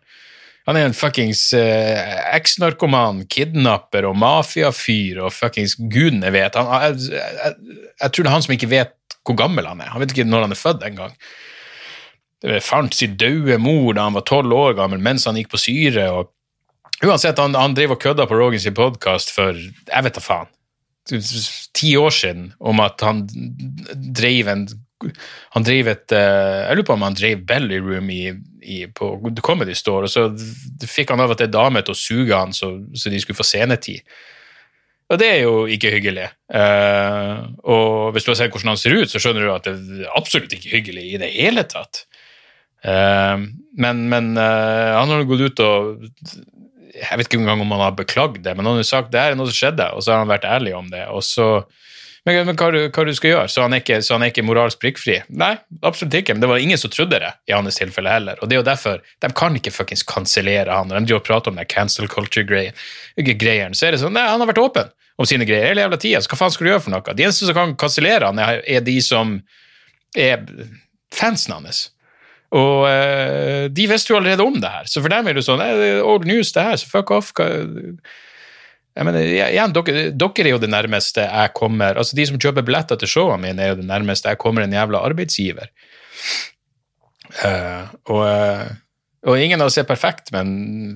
Han 0.68 0.76
er 0.76 0.86
en 0.86 0.96
fuckings 0.96 1.48
eh, 1.56 2.16
eksnarkoman, 2.36 3.24
kidnapper 3.32 4.06
og 4.06 4.18
mafiafyr 4.20 5.22
og 5.24 5.32
fuckings 5.34 5.76
gudene 5.80 6.32
vet. 6.34 6.58
Han, 6.58 6.68
jeg, 6.84 7.14
jeg, 7.16 7.54
jeg, 7.94 8.10
tror 8.10 8.26
det 8.26 8.30
er 8.30 8.36
han 8.36 8.44
som 8.46 8.56
ikke 8.56 8.70
vet 8.70 8.96
hvor 9.26 9.38
gammel 9.40 9.66
han 9.68 9.80
er. 9.82 9.90
Han 9.94 10.02
vet 10.02 10.12
ikke 10.14 10.28
når 10.28 10.46
han 10.46 10.54
er 10.54 10.60
født 10.60 10.84
engang. 10.86 11.16
Fant 12.64 12.94
sin 12.96 13.18
døde 13.20 13.58
mor 13.60 13.92
da 13.96 14.06
han 14.06 14.16
var 14.16 14.24
tolv 14.28 14.54
år 14.56 14.78
gammel 14.78 15.02
mens 15.02 15.26
han 15.28 15.36
gikk 15.40 15.50
på 15.52 15.60
syre. 15.60 16.06
og 16.12 16.30
Uansett, 17.04 17.40
han, 17.40 17.56
han 17.56 17.76
drev 17.76 17.96
og 17.96 18.00
kødda 18.00 18.28
på 18.28 18.36
Rogans 18.36 18.68
podkast 18.76 19.32
for 19.32 19.56
jeg 19.56 20.06
vet 20.06 20.16
da 20.16 20.22
faen, 20.24 20.50
ti 21.76 21.94
år 21.96 22.12
siden 22.12 22.50
om 22.60 22.80
at 22.84 23.00
han 23.04 23.24
drev 24.14 24.50
en 24.52 24.66
han 25.54 25.64
driver 25.66 25.94
et 25.94 26.14
uh, 26.14 26.66
Jeg 26.66 26.78
lurer 26.78 26.88
på 26.88 26.96
om 26.96 27.06
han 27.06 27.16
drev 27.16 27.44
Belly 27.48 27.78
Room 27.82 28.10
i, 28.12 28.24
i, 28.62 28.82
på 28.86 29.12
Comedy 29.44 29.76
Store, 29.78 30.08
og 30.08 30.12
så 30.12 30.26
fikk 30.88 31.14
han 31.14 31.22
av 31.24 31.34
at 31.34 31.42
til 31.42 31.52
dame 31.52 31.82
til 31.84 31.96
å 31.96 32.00
suge 32.00 32.36
han 32.36 32.54
så, 32.56 32.72
så, 32.94 33.12
de 33.12 33.22
skulle 33.22 33.38
få 33.38 33.46
scenetid. 33.46 34.04
Og 35.10 35.18
det 35.18 35.26
er 35.26 35.40
jo 35.42 35.64
ikke 35.66 35.90
hyggelig. 35.96 36.28
Uh, 36.52 37.48
og 37.64 38.12
hvis 38.14 38.26
du 38.26 38.32
har 38.32 38.38
sett 38.38 38.54
hvordan 38.54 38.74
han 38.74 38.80
ser 38.80 38.94
ut, 39.00 39.10
så 39.10 39.22
skjønner 39.22 39.46
du 39.46 39.54
at 39.54 39.66
det 39.66 40.04
er 40.04 40.14
absolutt 40.18 40.54
ikke 40.54 40.74
hyggelig 40.76 41.08
i 41.08 41.18
det 41.22 41.32
hele 41.34 41.66
tatt. 41.66 42.04
Uh, 42.84 43.48
men, 43.80 44.06
men 44.12 44.32
han 44.38 45.10
har 45.12 45.28
gått 45.28 45.42
ut 45.44 45.60
og 45.64 46.00
jeg 47.00 47.16
vet 47.16 47.28
ikke 47.28 47.38
engang 47.40 47.62
om 47.62 47.72
han 47.74 47.84
har 47.84 47.96
beklagd 47.96 48.42
det, 48.44 48.52
men 48.56 48.66
han 48.66 48.78
har 48.80 48.86
sagt 48.86 49.12
det 49.14 49.20
er 49.22 49.36
noe 49.38 49.48
som 49.48 49.56
skjedde, 49.56 49.86
og 49.94 50.02
så 50.04 50.12
har 50.12 50.24
han 50.24 50.30
vært 50.32 50.48
ærlig 50.48 50.74
om 50.76 50.88
det. 50.92 51.06
og 51.08 51.22
så 51.24 51.46
men, 52.28 52.42
men 52.46 52.56
hva, 52.58 52.68
hva, 52.92 53.04
du 53.06 53.12
skal 53.16 53.32
gjøre? 53.32 53.48
Så 53.52 53.64
han, 53.64 53.74
er 53.74 53.82
ikke, 53.82 54.00
så 54.04 54.16
han 54.18 54.24
er 54.26 54.44
moralsk 54.44 54.80
prikkfri? 54.82 55.20
Nei, 55.32 55.54
absolutt 55.80 56.18
ikke. 56.20 56.36
Men 56.36 56.44
det 56.44 56.50
var 56.50 56.62
ingen 56.62 56.80
som 56.80 56.92
trodde 56.92 57.20
det 57.22 57.32
i 57.48 57.54
hans 57.56 57.80
tilfelle 57.80 58.12
heller. 58.12 58.40
Og 58.40 58.50
det 58.50 58.58
er 58.58 58.60
jo 58.60 58.68
derfor 58.68 59.00
De 59.24 59.30
kan 59.36 59.56
ikke 59.56 59.72
fuckings 59.72 60.04
kansellere 60.08 60.76
han. 60.76 60.92
De 61.08 61.20
prater 61.24 61.52
om 61.52 61.60
den 61.60 61.68
cancel 61.70 62.10
culture-greien, 62.12 63.76
så 63.76 63.88
er 63.88 63.96
det 63.96 64.02
sånn 64.02 64.16
Nei, 64.16 64.26
han 64.28 64.42
har 64.42 64.50
vært 64.52 64.64
åpen 64.64 64.92
om 65.20 65.28
sine 65.28 65.44
greier 65.44 65.68
hele 65.68 65.82
jævla 65.84 66.00
tida, 66.00 66.20
så 66.24 66.30
hva 66.32 66.38
faen 66.40 66.52
skal 66.54 66.64
du 66.64 66.70
gjøre 66.70 66.82
for 66.86 66.94
noe? 66.94 67.14
De 67.16 67.24
eneste 67.26 67.44
som 67.48 67.56
kan 67.56 67.74
kansellere 67.80 68.30
han, 68.30 68.38
er, 68.40 68.84
de 68.84 68.94
som 69.04 69.34
er 70.16 70.46
fansen 71.12 71.52
hans. 71.58 71.82
Og 72.56 72.86
uh, 72.88 73.66
de 73.70 73.86
visste 73.90 74.10
jo 74.10 74.16
allerede 74.18 74.46
om 74.46 74.56
det 74.62 74.70
her, 74.72 74.88
så 74.88 75.02
for 75.04 75.12
dem 75.12 75.28
er 75.28 75.36
det 75.36 75.44
sånn 75.46 75.60
Old 76.00 76.24
news, 76.28 76.54
det 76.56 76.64
her, 76.66 76.80
så 76.80 76.88
fuck 76.88 77.12
off. 77.14 77.34
Jeg 79.00 79.08
mener, 79.08 79.24
igjen, 79.24 79.72
dere, 79.72 80.04
dere, 80.12 80.44
er 80.44 80.52
jo 80.52 80.60
det 80.60 80.68
nærmeste 80.68 81.24
jeg 81.24 81.52
kommer 81.56 81.96
altså 81.96 82.18
De 82.18 82.26
som 82.28 82.36
kjøper 82.40 82.66
billetter 82.66 83.00
til 83.00 83.08
showene 83.08 83.40
mine, 83.46 83.64
er 83.64 83.72
jo 83.72 83.80
det 83.80 83.88
nærmeste 83.88 84.28
jeg 84.28 84.40
kommer 84.42 84.66
en 84.66 84.76
jævla 84.76 85.00
arbeidsgiver. 85.08 85.70
Uh, 87.40 87.88
og, 88.10 88.20
uh, 88.26 88.66
og, 89.24 89.38
ingen 89.38 89.62
av 89.62 89.70
oss 89.70 89.78
er 89.80 89.88
perfekt, 89.88 90.28
men 90.34 90.50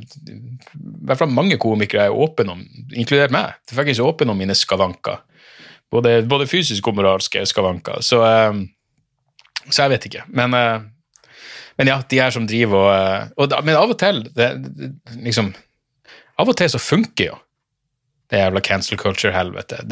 i 0.04 0.36
hvert 1.08 1.22
fall 1.22 1.32
mange 1.32 1.56
komikere 1.62 2.10
er 2.10 2.16
åpne 2.26 2.58
om, 2.58 2.64
inkludert 2.92 3.32
meg, 3.32 3.54
det 3.64 3.72
er 3.72 3.80
faktisk 3.80 4.04
åpne 4.04 4.34
om 4.34 4.42
mine 4.42 4.56
skavanker. 4.58 5.22
Både, 5.94 6.18
både 6.28 6.48
fysiske 6.50 6.90
og 6.90 6.98
moralske 6.98 7.46
skavanker. 7.48 8.04
Så, 8.04 8.20
uh, 8.20 9.64
så 9.70 9.86
jeg 9.86 9.94
vet 9.94 10.10
ikke. 10.10 10.26
Men 10.34 10.58
men 11.76 11.90
ja, 11.90 11.98
de 12.10 12.20
her 12.20 12.34
som 12.34 12.46
driver 12.48 12.84
og, 12.84 12.92
eh, 12.94 13.30
og 13.38 13.50
da, 13.50 13.60
Men 13.66 13.78
av 13.78 13.90
og 13.90 13.98
til 13.98 14.22
det, 14.36 14.50
liksom, 15.22 15.52
Av 16.38 16.50
og 16.50 16.56
til 16.58 16.70
så 16.70 16.82
funker 16.82 17.32
jo 17.32 17.40
det 18.34 18.42
jævla 18.42 18.62
cancel 18.64 18.98
culture-helvete. 19.00 19.82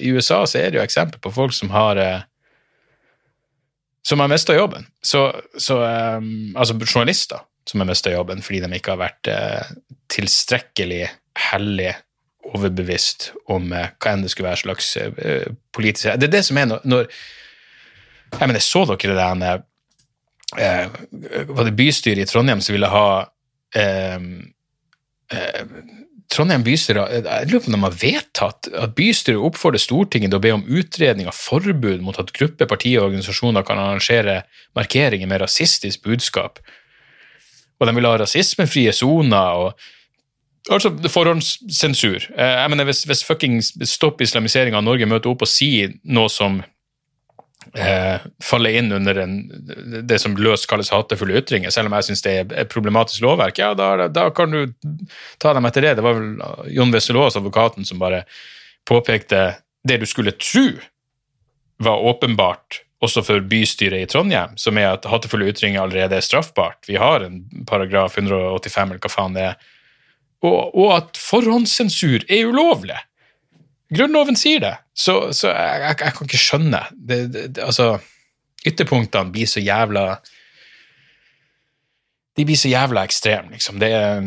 I 0.00 0.12
USA 0.12 0.42
så 0.46 0.60
er 0.60 0.70
det 0.70 0.80
jo 0.80 0.84
eksempel 0.84 1.22
på 1.22 1.32
folk 1.34 1.56
som 1.56 1.72
har 1.74 2.00
eh, 2.00 2.28
som 4.02 4.20
har 4.20 4.28
mista 4.28 4.54
jobben. 4.54 4.86
Så, 5.02 5.28
så 5.58 5.78
um, 6.18 6.56
altså 6.56 6.74
journalister 6.82 7.44
som 7.70 7.80
har 7.80 7.86
mista 7.86 8.10
jobben 8.10 8.42
fordi 8.42 8.60
de 8.64 8.72
ikke 8.74 8.96
har 8.96 9.02
vært 9.04 9.28
uh, 9.30 9.74
tilstrekkelig 10.10 11.04
hellig 11.50 11.92
overbevist 12.50 13.30
om 13.54 13.70
uh, 13.70 13.92
hva 14.02 14.14
enn 14.14 14.24
det 14.24 14.32
skulle 14.32 14.50
være 14.50 14.64
slags 14.64 14.88
politisk 15.72 16.10
Det 16.18 16.26
er 16.26 16.34
det 16.34 16.42
som 16.44 16.58
er 16.58 16.66
når, 16.72 16.82
når 16.84 17.04
Jeg 18.32 18.48
mener, 18.48 18.64
så 18.64 18.82
dere 18.88 19.12
det 19.12 19.20
der 19.20 19.62
eh, 20.58 20.88
var 21.48 21.64
det 21.64 21.76
bystyret 21.76 22.22
i 22.22 22.28
Trondheim 22.28 22.60
som 22.60 22.74
ville 22.74 22.90
ha 22.92 23.08
eh, 23.76 24.20
eh, 25.32 25.62
Trondheim 26.32 26.64
bystyre 26.64 27.02
Jeg 27.12 27.48
lurer 27.50 27.60
på 27.60 27.68
om 27.68 27.74
de 27.76 27.82
har 27.82 27.96
vedtatt 28.00 28.68
at 28.72 28.94
bystyret 28.96 29.42
oppfordrer 29.44 29.82
Stortinget 29.82 30.32
til 30.32 30.40
å 30.40 30.44
be 30.44 30.52
om 30.56 30.64
utredning 30.64 31.28
av 31.28 31.36
forbud 31.36 32.04
mot 32.04 32.18
at 32.20 32.32
grupper, 32.36 32.68
partier 32.70 33.02
og 33.02 33.10
organisasjoner 33.10 33.66
kan 33.68 33.80
arrangere 33.80 34.42
markeringer 34.78 35.28
med 35.28 35.42
rasistisk 35.44 36.04
budskap. 36.06 36.62
Og 37.80 37.88
de 37.88 37.96
vil 37.98 38.08
ha 38.08 38.16
rasismefrie 38.22 38.94
soner 38.96 39.64
og 39.64 39.90
Altså 40.70 40.92
forhåndssensur. 41.10 42.28
Eh, 42.38 42.46
jeg 42.60 42.70
mener, 42.70 42.84
Hvis, 42.84 43.02
hvis 43.02 43.24
fucking 43.26 43.62
Stopp 43.82 44.20
islamiseringa 44.22 44.78
av 44.78 44.84
Norge 44.86 45.08
møter 45.10 45.32
opp 45.32 45.42
og 45.42 45.50
sier 45.50 45.96
noe 46.04 46.30
som 46.30 46.60
eh, 47.78 48.20
faller 48.44 48.78
inn 48.78 48.92
under 48.92 49.18
en, 49.22 49.36
det 50.08 50.18
som 50.18 50.36
løst 50.36 50.68
kalles 50.70 50.92
hatefulle 50.92 51.38
ytringer, 51.40 51.72
selv 51.74 51.90
om 51.90 51.96
jeg 51.98 52.10
syns 52.10 52.24
det 52.26 52.36
er 52.44 52.70
problematisk 52.70 53.24
lovverk, 53.24 53.58
ja, 53.58 53.72
da, 53.78 54.08
da, 54.12 54.28
kan 54.34 54.54
du 54.54 54.72
ta 55.42 55.54
dem 55.56 55.68
etter 55.68 55.86
det. 55.86 55.96
Det 55.98 56.06
var 56.06 56.18
vel 56.18 56.72
Jon 56.72 56.94
Wesselås, 56.94 57.36
advokaten, 57.40 57.88
som 57.88 58.02
bare 58.02 58.24
påpekte 58.88 59.52
det 59.88 60.00
du 60.02 60.06
skulle 60.06 60.34
tro 60.38 60.68
var 61.82 62.02
åpenbart 62.12 62.82
også 63.02 63.24
for 63.26 63.42
bystyret 63.50 64.04
i 64.04 64.08
Trondheim, 64.10 64.54
som 64.60 64.78
er 64.78 64.92
at 64.92 65.06
hatefulle 65.10 65.48
ytringer 65.50 65.82
allerede 65.82 66.20
er 66.20 66.24
straffbart. 66.24 66.84
Vi 66.86 67.00
har 67.02 67.24
en 67.26 67.40
paragraf 67.66 68.14
185, 68.18 68.92
eller 68.92 69.02
hva 69.02 69.10
faen 69.10 69.34
det 69.34 69.46
er. 69.48 69.56
Og, 70.46 70.74
og 70.78 70.92
at 70.94 71.18
forhåndssensur 71.18 72.22
er 72.28 72.50
ulovlig. 72.50 72.98
Grunnloven 73.92 74.38
sier 74.38 74.62
det, 74.62 74.74
så, 74.96 75.16
så 75.36 75.50
jeg, 75.50 75.80
jeg, 75.82 75.96
jeg, 76.00 76.14
kan 76.16 76.28
ikke 76.28 76.40
skjønne 76.40 76.82
det, 76.92 77.18
det, 77.32 77.42
det, 77.56 77.64
Altså, 77.66 77.98
ytterpunktene 78.66 79.32
blir 79.34 79.50
så 79.50 79.60
jævla 79.60 80.06
De 82.38 82.46
blir 82.48 82.56
så 82.56 82.70
jævla 82.72 83.04
ekstreme, 83.04 83.52
liksom. 83.56 83.80
Det 83.82 83.92
er 83.92 84.24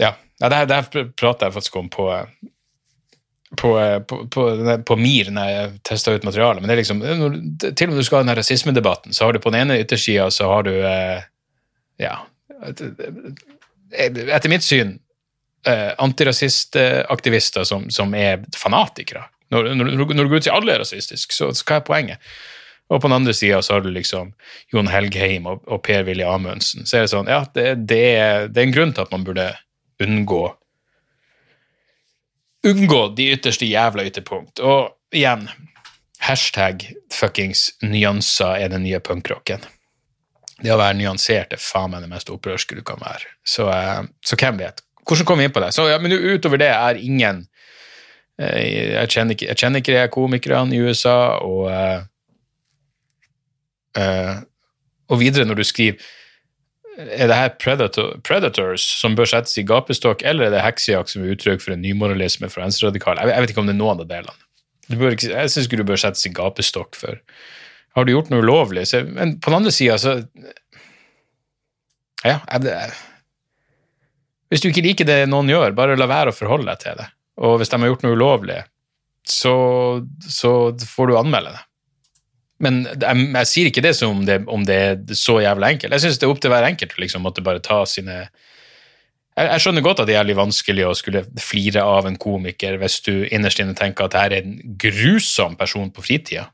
Ja. 0.00 0.14
Her, 0.40 0.64
det 0.64 0.76
her 0.76 1.10
prater 1.20 1.46
jeg 1.46 1.52
faktisk 1.52 1.76
om 1.76 1.90
på 1.92 2.08
på, 3.58 3.70
på, 4.08 4.16
på, 4.30 4.42
på 4.86 4.96
MIR 4.96 5.30
når 5.34 5.48
jeg 5.50 5.70
testa 5.84 6.14
ut 6.14 6.24
materialet. 6.24 6.62
Men 6.62 6.70
det 6.70 6.76
er 6.76 6.80
liksom, 6.80 7.00
til 7.60 7.88
og 7.88 7.92
med 7.92 7.98
du 7.98 8.06
skal 8.06 8.20
ha 8.20 8.26
den 8.28 8.38
rasismedebatten, 8.38 9.14
så 9.14 9.26
har 9.26 9.34
du 9.34 9.42
på 9.42 9.50
den 9.50 9.64
ene 9.64 9.80
yttersida 9.82 10.28
så 10.30 10.48
har 10.52 10.66
du 10.68 10.74
eh, 10.78 11.22
Ja 12.00 12.20
Etter 13.90 14.48
mitt 14.52 14.62
syn 14.62 14.98
eh, 15.66 15.90
antirasistaktivister 15.98 17.64
som, 17.68 17.90
som, 17.90 18.14
er 18.14 18.44
fanatikere. 18.56 19.26
Når, 19.50 19.72
når, 19.74 19.92
når, 19.96 20.06
du 20.06 20.14
går 20.14 20.30
ut 20.30 20.40
og 20.40 20.46
sier 20.46 20.56
alle 20.56 20.74
er 20.76 20.82
rasistiske, 20.84 21.34
så, 21.34 21.50
så 21.56 21.66
hva 21.66 21.80
er 21.80 21.86
poenget? 21.86 22.30
Og 22.90 22.98
på 22.98 23.06
den 23.06 23.16
andre 23.20 23.34
sida 23.34 23.60
så 23.62 23.76
har 23.76 23.84
du 23.84 23.90
liksom 23.94 24.32
Jon 24.72 24.90
Helgheim 24.90 25.46
og, 25.46 25.62
og 25.70 25.82
Per-Willy 25.86 26.26
Amundsen. 26.26 26.86
Så 26.86 26.98
er 26.98 27.06
det 27.06 27.12
sånn, 27.12 27.30
ja, 27.30 27.44
det, 27.54 27.66
det, 27.90 28.00
er, 28.18 28.48
det, 28.48 28.58
er, 28.58 28.66
en 28.66 28.74
grunn 28.74 28.94
til 28.96 29.06
at 29.06 29.12
man 29.14 29.26
burde 29.26 29.52
unngå 30.02 30.48
Unngå 32.66 33.06
de 33.16 33.30
ytterste 33.32 33.64
jævla 33.64 34.04
ytterpunkt. 34.04 34.60
Og 34.60 35.16
igjen, 35.16 35.46
hashtag 36.20 36.82
fuckings 37.08 37.70
nyanser 37.80 38.66
er 38.66 38.68
den 38.68 38.84
nye 38.84 39.00
punkrocken. 39.00 39.64
Det 40.60 40.68
å 40.74 40.76
være 40.76 40.98
nyansert 40.98 41.54
er 41.56 41.62
faen 41.62 41.94
meg 41.94 42.04
det 42.04 42.10
mest 42.10 42.28
opprørske 42.32 42.76
du 42.76 42.82
kan 42.84 43.00
være. 43.00 43.32
Så, 43.48 43.70
eh, 43.72 44.02
så 44.20 44.36
hvem 44.36 44.60
vet? 44.60 44.84
Hvordan 45.06 45.26
kom 45.26 45.40
vi 45.40 45.48
inn 45.48 45.54
på 45.54 45.62
det? 45.62 45.72
Så, 45.76 45.88
ja, 45.90 45.98
men 46.02 46.12
utover 46.12 46.60
det 46.60 46.70
er 46.74 47.00
ingen 47.00 47.44
eh, 48.40 48.94
jeg 48.94 49.12
kjenner 49.14 49.36
ikke, 49.36 49.48
jeg 49.50 49.60
kjenner 49.62 49.82
ikke 49.82 49.96
de 49.96 50.06
komikerne 50.14 50.76
i 50.76 50.80
USA, 50.84 51.18
og, 51.44 51.70
uh, 53.98 54.36
og 55.10 55.22
videre 55.22 55.48
når 55.48 55.60
du 55.60 55.64
skriver 55.66 55.98
Er 57.00 57.30
det 57.30 57.36
her 57.36 57.50
predator, 57.62 58.18
predators 58.26 58.84
som 59.00 59.16
bør 59.16 59.24
settes 59.30 59.56
i 59.58 59.64
gapestokk, 59.64 60.22
eller 60.26 60.46
er 60.46 60.54
det 60.54 60.64
heksejakt 60.66 61.10
som 61.10 61.24
er 61.24 61.32
uttrykk 61.34 61.62
for 61.64 61.72
en 61.72 61.82
nymoralisme 61.82 62.50
for 62.52 62.60
venstreradikale? 62.62 63.22
Jeg, 63.24 63.34
jeg 63.34 63.42
vet 63.44 63.52
ikke 63.54 63.62
om 63.62 63.70
det 63.70 63.76
er 63.76 63.82
noen 63.82 64.02
av 64.04 64.10
delene. 64.10 64.36
Ikke, 64.90 65.30
jeg 65.30 65.52
syns 65.54 65.70
du 65.70 65.84
bør 65.86 66.00
settes 66.02 66.26
i 66.26 66.34
gapestokk 66.34 66.98
for 66.98 67.20
Har 67.96 68.06
du 68.06 68.12
gjort 68.12 68.30
noe 68.30 68.42
ulovlig? 68.42 68.84
Men 69.06 69.38
på 69.40 69.50
den 69.50 69.62
andre 69.62 69.72
sida, 69.74 69.96
så 69.98 70.18
Ja, 72.20 72.42
jeg, 72.52 72.90
hvis 74.50 74.62
du 74.62 74.68
ikke 74.70 74.84
liker 74.84 75.08
det 75.08 75.22
noen 75.30 75.50
gjør, 75.50 75.74
bare 75.78 75.98
la 75.98 76.08
være 76.10 76.34
å 76.34 76.36
forholde 76.36 76.68
deg 76.72 76.82
til 76.82 77.00
det. 77.00 77.08
Og 77.40 77.58
hvis 77.60 77.72
de 77.72 77.80
har 77.80 77.92
gjort 77.92 78.04
noe 78.04 78.18
ulovlig, 78.18 78.60
så, 79.30 79.54
så 80.26 80.52
får 80.74 81.10
du 81.10 81.18
anmelde 81.18 81.54
det. 81.54 81.64
Men 82.60 82.82
jeg, 82.90 83.24
jeg, 83.24 83.48
sier 83.48 83.70
ikke 83.70 83.84
det 83.84 83.94
som 83.96 84.18
om 84.18 84.24
det, 84.28 84.42
om 84.50 84.64
det 84.68 84.76
er 84.76 85.16
så 85.16 85.38
jævlig 85.40 85.76
enkelt. 85.76 85.94
Jeg 85.96 86.04
syns 86.04 86.20
det 86.20 86.26
er 86.26 86.34
opp 86.34 86.42
til 86.44 86.52
hver 86.52 86.66
enkelt 86.68 86.96
å 86.96 87.02
liksom 87.04 87.24
måtte 87.24 87.44
bare 87.44 87.62
ta 87.64 87.80
sine 87.88 88.24
jeg, 89.40 89.46
jeg 89.46 89.62
skjønner 89.64 89.84
godt 89.86 90.02
at 90.02 90.08
det 90.08 90.14
er 90.14 90.20
jævlig 90.20 90.36
vanskelig 90.40 90.86
å 90.86 90.96
skulle 90.98 91.24
flire 91.40 91.84
av 91.86 92.08
en 92.08 92.18
komiker 92.20 92.76
hvis 92.80 92.98
du 93.06 93.14
innerst 93.30 93.62
inne 93.62 93.76
tenker 93.78 94.06
at 94.06 94.14
det 94.14 94.24
her 94.24 94.36
er 94.36 94.48
en 94.48 94.76
grusom 94.80 95.56
person 95.60 95.92
på 95.94 96.04
fritida. 96.04 96.48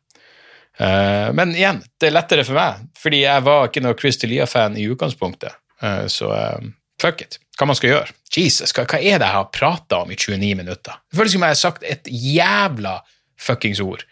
Uh, 0.76 1.32
men 1.36 1.54
igjen, 1.56 1.80
det 1.96 2.10
er 2.10 2.18
lettere 2.18 2.44
for 2.44 2.58
meg, 2.58 2.84
fordi 3.00 3.22
jeg 3.24 3.44
var 3.46 3.70
ikke 3.70 3.82
noe 3.82 3.96
Chris 3.98 4.20
Delia-fan 4.20 4.76
i 4.76 4.84
utgangspunktet. 4.92 5.56
Uh, 5.82 6.04
så 6.12 6.28
eh, 6.36 6.68
fuck 7.02 7.22
it. 7.24 7.38
Hva 7.56 7.68
man 7.70 7.78
skal 7.78 7.92
gjøre. 7.92 8.14
Jesus, 8.36 8.72
hva, 8.76 8.84
hva 8.84 9.00
er 9.00 9.20
det 9.20 9.28
jeg 9.28 9.36
har 9.38 9.52
prata 9.54 10.02
om 10.04 10.12
i 10.12 10.18
29 10.18 10.54
minutter? 10.58 10.98
Det 11.08 11.20
føles 11.20 11.36
som 11.36 11.44
jeg 11.46 11.54
har 11.54 11.60
sagt 11.60 11.86
et 11.88 12.10
jævla 12.10 12.98
fuckings 13.40 13.80
ord. 13.84 14.04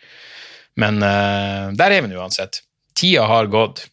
Men 0.81 1.01
uh, 1.05 1.73
der 1.77 1.94
er 1.94 2.05
vi 2.05 2.11
nå 2.11 2.20
uansett. 2.20 2.62
Tida 2.97 3.27
har 3.29 3.51
gått, 3.53 3.85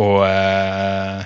og 0.00 0.20
uh, 0.24 1.24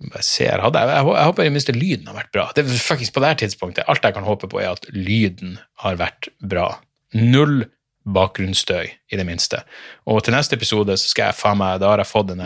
jeg, 0.00 0.24
ser, 0.24 0.62
jeg, 0.62 0.72
jeg, 0.72 1.04
jeg 1.10 1.28
håper 1.28 1.44
i 1.44 1.52
minste 1.52 1.76
lyden 1.76 2.08
har 2.10 2.18
vært 2.22 2.32
bra. 2.34 2.46
Det 2.56 2.64
er 2.64 2.80
faktisk 2.80 3.14
På 3.14 3.22
det 3.22 3.34
her 3.34 3.42
tidspunktet, 3.44 3.84
alt 3.90 4.04
jeg 4.06 4.16
kan 4.16 4.26
håpe 4.26 4.48
på, 4.50 4.62
er 4.62 4.72
at 4.72 4.88
lyden 4.94 5.58
har 5.84 6.00
vært 6.00 6.30
bra. 6.40 6.72
Null 7.16 7.64
bakgrunnsstøy, 8.10 8.88
i 9.12 9.18
det 9.18 9.26
minste. 9.28 9.60
Og 10.08 10.22
til 10.24 10.34
neste 10.34 10.56
episode 10.56 10.96
så 10.96 11.10
skal 11.10 11.30
jeg 11.30 11.36
faen 11.36 11.58
meg 11.60 11.82
Da 11.82 11.90
har 11.92 12.00
jeg 12.00 12.08
fått 12.08 12.32
en 12.32 12.40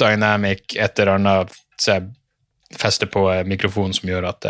dynamic 0.00 0.76
et 0.76 0.98
eller 0.98 1.18
annet 1.18 1.54
så 1.80 1.96
jeg 1.96 2.78
fester 2.78 3.08
på 3.10 3.26
mikrofonen 3.48 3.92
som 3.96 4.08
gjør 4.08 4.30
at, 4.30 4.46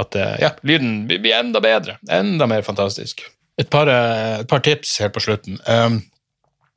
at 0.00 0.16
ja, 0.42 0.50
lyden 0.66 1.04
blir 1.06 1.36
enda 1.36 1.60
bedre. 1.62 1.98
Enda 2.10 2.48
mer 2.50 2.64
fantastisk. 2.66 3.22
Et 3.60 3.68
par, 3.70 3.86
et 3.86 4.48
par 4.48 4.64
tips 4.64 4.96
helt 5.00 5.14
på 5.14 5.22
slutten. 5.22 5.60
Um, 5.70 6.00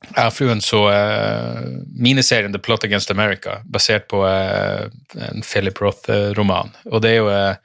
jeg 0.00 0.30
og 0.30 0.32
fruen 0.32 0.62
så 0.64 0.80
uh, 0.88 1.60
miniserien 1.92 2.54
The 2.54 2.60
Plot 2.62 2.86
Against 2.88 3.10
America, 3.12 3.58
basert 3.68 4.08
på 4.08 4.22
uh, 4.24 4.88
en 5.28 5.44
Philip 5.44 5.80
Roth-roman. 5.82 6.72
Og 6.88 7.02
det 7.04 7.12
er 7.12 7.18
jo 7.20 7.28
uh, 7.28 7.58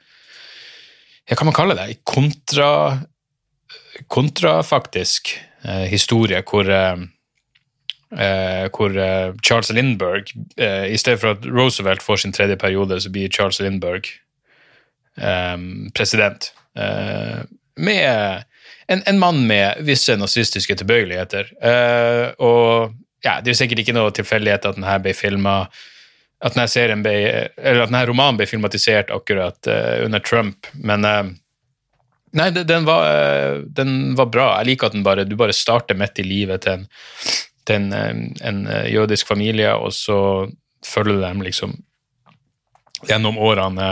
Hva 1.26 1.38
kan 1.38 1.48
man 1.48 1.56
kalle 1.56 1.78
det? 1.78 2.02
Kontra, 2.06 2.68
kontrafaktisk 4.12 5.32
uh, 5.64 5.86
historie 5.88 6.42
hvor, 6.44 6.68
hvor 8.10 8.92
Charles 9.42 9.72
Lindberg 9.74 10.30
I 10.56 10.98
stedet 10.98 11.18
for 11.18 11.34
at 11.34 11.46
Roosevelt 11.46 12.04
får 12.06 12.20
sin 12.22 12.32
tredje 12.32 12.56
periode, 12.56 13.00
så 13.02 13.10
blir 13.10 13.28
Charles 13.28 13.58
Lindberg 13.60 14.06
um, 15.18 15.90
president. 15.90 16.52
med 17.76 18.44
en, 18.86 19.02
en 19.06 19.18
mann 19.18 19.46
med 19.46 19.82
visse 19.82 20.16
nazistiske 20.16 20.76
tilbøyeligheter. 20.78 21.50
Uh, 21.58 22.30
og 22.38 22.94
ja, 23.26 23.40
det 23.42 23.52
er 23.52 23.58
sikkert 23.58 23.82
ikke 23.82 23.96
noe 23.96 24.14
tilfeldighet 24.14 24.68
at 24.68 24.78
denne 24.78 24.98
ble 25.02 25.14
filma 25.16 25.64
at 26.44 26.54
denne, 26.54 26.68
serien 26.68 27.02
ble, 27.02 27.16
eller 27.56 27.86
at 27.86 27.90
denne 27.90 28.04
romanen 28.06 28.38
ble 28.38 28.46
filmatisert 28.46 29.10
akkurat 29.10 29.66
under 30.04 30.22
Trump, 30.22 30.68
men 30.74 31.06
Nei, 32.36 32.50
den 32.52 32.84
var, 32.84 33.62
den 33.72 34.14
var, 34.18 34.26
bra. 34.28 34.46
Jeg 34.58 34.68
liker 34.68 34.90
at 34.90 34.96
den 34.96 35.04
bare, 35.06 35.24
du 35.24 35.36
bare 35.40 35.54
starter 35.56 35.96
midt 35.96 36.18
i 36.20 36.26
livet 36.26 36.66
til 36.66 36.74
en, 36.74 36.82
til 37.66 37.80
en, 37.80 37.92
en, 37.92 38.22
en 38.46 38.62
jødisk 38.90 39.28
familie, 39.28 39.72
og 39.74 39.92
så 39.94 40.18
følger 40.86 41.20
dem 41.22 41.42
liksom 41.44 41.74
gjennom 43.06 43.38
årene 43.42 43.90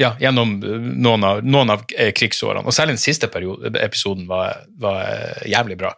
ja, 0.00 0.14
gjennom 0.20 0.56
noen 1.02 1.24
av, 1.24 1.40
noen 1.44 1.72
av 1.74 1.82
eh, 1.96 2.12
krigsårene. 2.16 2.64
Og 2.64 2.74
særlig 2.74 2.96
den 2.96 3.02
siste 3.02 3.28
periode, 3.32 3.72
episoden 3.82 4.26
var, 4.30 4.64
var, 4.80 5.02
eh, 5.04 5.50
jævlig 5.52 5.78
bra. 5.82 5.92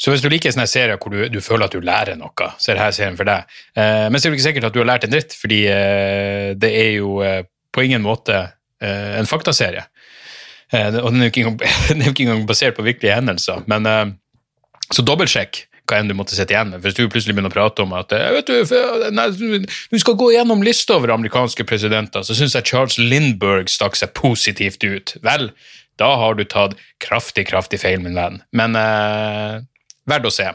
Så 0.00 0.12
hvis 0.12 0.22
du 0.24 0.30
liker 0.32 0.52
sånne 0.52 0.68
serier 0.70 1.00
hvor 1.00 1.12
du, 1.12 1.22
du, 1.32 1.40
føler 1.44 1.66
at 1.66 1.76
du 1.76 1.84
lærer 1.84 2.16
noe, 2.20 2.50
så 2.56 2.72
er 2.72 2.78
dette 2.78 2.96
serien 2.96 3.18
for 3.18 3.28
deg. 3.28 3.48
Eh, 3.76 4.06
men 4.08 4.20
så 4.20 4.28
er 4.28 4.32
det 4.32 4.40
ikke 4.40 4.48
sikkert 4.48 4.68
at 4.70 4.76
du 4.76 4.82
har 4.82 4.90
lært 4.92 5.08
en 5.08 5.12
dritt, 5.12 5.36
fordi 5.36 5.62
eh, 5.72 6.52
det 6.60 6.72
er 6.76 6.92
jo 6.98 7.18
eh, 7.24 7.42
på 7.72 7.84
ingen 7.86 8.04
måte 8.04 8.36
eh, 8.36 9.16
en 9.18 9.28
faktaserie. 9.28 9.86
og 10.72 11.10
den 11.12 11.20
er 11.22 11.30
jo 11.30 12.12
ikke 12.12 12.26
engang 12.26 12.46
basert 12.48 12.76
på 12.76 12.86
virkelige 12.86 13.16
hendelser. 13.16 13.64
Men, 13.70 14.16
så 14.90 15.04
dobbeltsjekk 15.06 15.64
hva 15.90 15.98
enn 16.00 16.10
du 16.10 16.14
måtte 16.16 16.36
sitte 16.36 16.54
igjen 16.54 16.72
med. 16.72 16.84
Hvis 16.84 16.96
du 16.96 17.02
plutselig 17.10 17.34
begynner 17.34 17.52
å 17.52 17.56
prate 17.56 17.84
om 17.84 17.94
at 17.98 18.14
vet 18.14 18.50
du, 18.50 18.76
nei, 19.16 19.26
du 19.34 19.98
skal 20.00 20.18
gå 20.20 20.30
gjennom 20.36 20.62
lista 20.66 20.96
over 20.96 21.14
amerikanske 21.16 21.66
presidenter, 21.68 22.24
så 22.26 22.36
syns 22.38 22.56
jeg 22.56 22.70
Charles 22.70 23.00
Lindberg 23.00 23.70
stakk 23.72 23.98
seg 23.98 24.14
positivt 24.18 24.86
ut. 24.86 25.16
Vel, 25.26 25.50
da 26.00 26.14
har 26.16 26.38
du 26.38 26.46
tatt 26.48 26.78
kraftig, 27.02 27.48
kraftig 27.50 27.82
feil, 27.82 28.00
min 28.04 28.16
venn. 28.16 28.40
Men 28.56 28.78
eh, 28.78 29.60
verdt 30.10 30.28
å 30.28 30.32
se. 30.34 30.46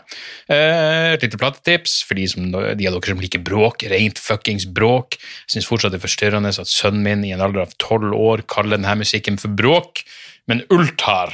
Eh, 0.51 1.13
et 1.13 1.25
lite 1.25 1.39
platetips 1.41 1.99
for 2.07 2.17
de, 2.17 2.27
som, 2.31 2.47
de, 2.51 2.87
av 2.87 2.95
dere 2.97 3.11
som 3.13 3.23
liker 3.23 3.43
bråk, 3.45 3.85
rent 3.91 4.21
fuckings 4.21 4.67
bråk. 4.77 5.19
Jeg 5.45 5.57
syns 5.57 5.69
fortsatt 5.69 5.95
det 5.95 6.01
er 6.01 6.07
forstyrrende 6.07 6.53
at 6.65 6.71
sønnen 6.71 7.05
min 7.05 7.25
i 7.27 7.33
en 7.35 7.43
alder 7.45 7.65
av 7.65 7.75
tolv 7.81 8.15
år 8.15 8.45
kaller 8.51 8.77
denne 8.77 8.97
musikken 9.01 9.39
for 9.41 9.53
bråk, 9.53 10.05
men 10.49 10.65
Ultar 10.73 11.33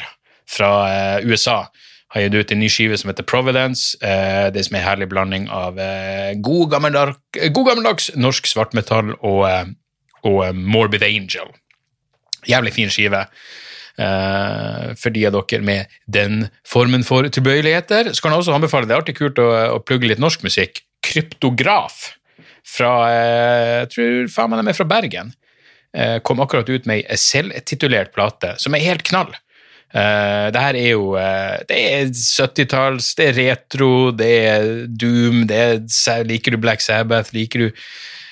fra 0.52 0.74
eh, 0.92 1.30
USA 1.30 1.64
har 2.12 2.26
gitt 2.26 2.36
ut 2.36 2.52
en 2.52 2.60
ny 2.60 2.68
skive 2.72 2.98
som 3.00 3.12
heter 3.12 3.28
Providence. 3.28 3.96
Eh, 4.04 4.50
det 4.52 4.66
som 4.68 4.76
er 4.76 4.84
en 4.84 4.90
herlig 4.90 5.08
blanding 5.14 5.48
av 5.54 5.80
eh, 5.80 6.34
god, 6.44 6.76
god 6.76 7.68
gammeldags 7.70 8.12
norsk 8.20 8.50
svartmetall 8.52 9.14
og, 9.16 9.44
eh, 9.48 9.72
og 10.28 10.56
Morbid 10.56 11.06
Angel. 11.08 11.54
Jævlig 12.50 12.76
fin 12.76 12.92
skive. 12.92 13.26
For 14.02 15.14
de 15.14 15.26
av 15.28 15.36
dere 15.36 15.62
med 15.62 15.92
den 16.10 16.46
formen 16.66 17.04
for 17.06 17.28
tilbøyeligheter, 17.28 18.08
så 18.16 18.24
kan 18.24 18.34
jeg 18.34 18.42
også 18.42 18.54
anbefale 18.56 18.88
det 18.88 18.96
er 18.96 19.02
alltid 19.02 19.18
kult 19.20 19.42
å, 19.44 19.50
å 19.76 19.82
plugge 19.84 20.08
litt 20.10 20.22
norsk 20.24 20.42
musikk. 20.48 20.80
Kryptograf 21.06 22.00
fra 22.66 22.94
Jeg 23.12 23.92
tror 23.94 24.32
faen 24.32 24.50
meg 24.50 24.64
de 24.64 24.72
er 24.72 24.80
fra 24.80 24.88
Bergen. 24.90 25.34
Kom 26.26 26.42
akkurat 26.42 26.72
ut 26.72 26.88
med 26.90 27.04
ei 27.04 27.20
selvtitulert 27.20 28.16
plate 28.16 28.56
som 28.64 28.74
er 28.74 28.88
helt 28.88 29.06
knall. 29.12 29.36
Uh, 29.92 30.48
det 30.56 30.62
her 30.64 30.78
er 30.80 30.94
jo 30.94 31.08
uh, 31.20 31.58
Det 31.68 31.76
er 31.76 32.12
70-talls, 32.16 33.10
det 33.20 33.26
er 33.28 33.40
retro, 33.42 34.12
det 34.16 34.30
er 34.48 34.68
Doom, 34.88 35.42
det 35.50 35.58
er, 35.60 36.22
liker 36.24 36.56
du 36.56 36.62
Black 36.64 36.84
Sabbath, 36.84 37.34
liker 37.36 37.66
du 37.66 37.82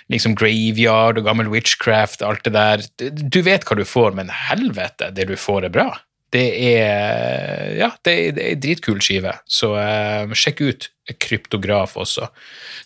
liksom 0.10 0.38
Graveyard 0.40 1.20
og 1.20 1.28
gammel 1.28 1.50
Witchcraft, 1.52 2.24
alt 2.24 2.48
det 2.48 2.54
der 2.56 2.86
Du, 3.12 3.42
vet 3.44 3.68
hva 3.68 3.76
du 3.76 3.84
får, 3.84 4.16
men 4.16 4.32
helvete, 4.32 5.12
det 5.12 5.28
du 5.28 5.36
får, 5.36 5.68
er 5.68 5.74
bra. 5.76 5.90
Det 6.32 6.46
er 6.70 7.76
Ja, 7.82 7.92
det, 8.08 8.16
det 8.40 8.48
er 8.48 8.64
dritkul 8.64 9.04
skive, 9.04 9.36
så 9.44 9.74
uh, 9.76 10.32
sjekk 10.32 10.64
ut 10.64 10.90
Kryptograf 11.20 11.98
også, 12.00 12.30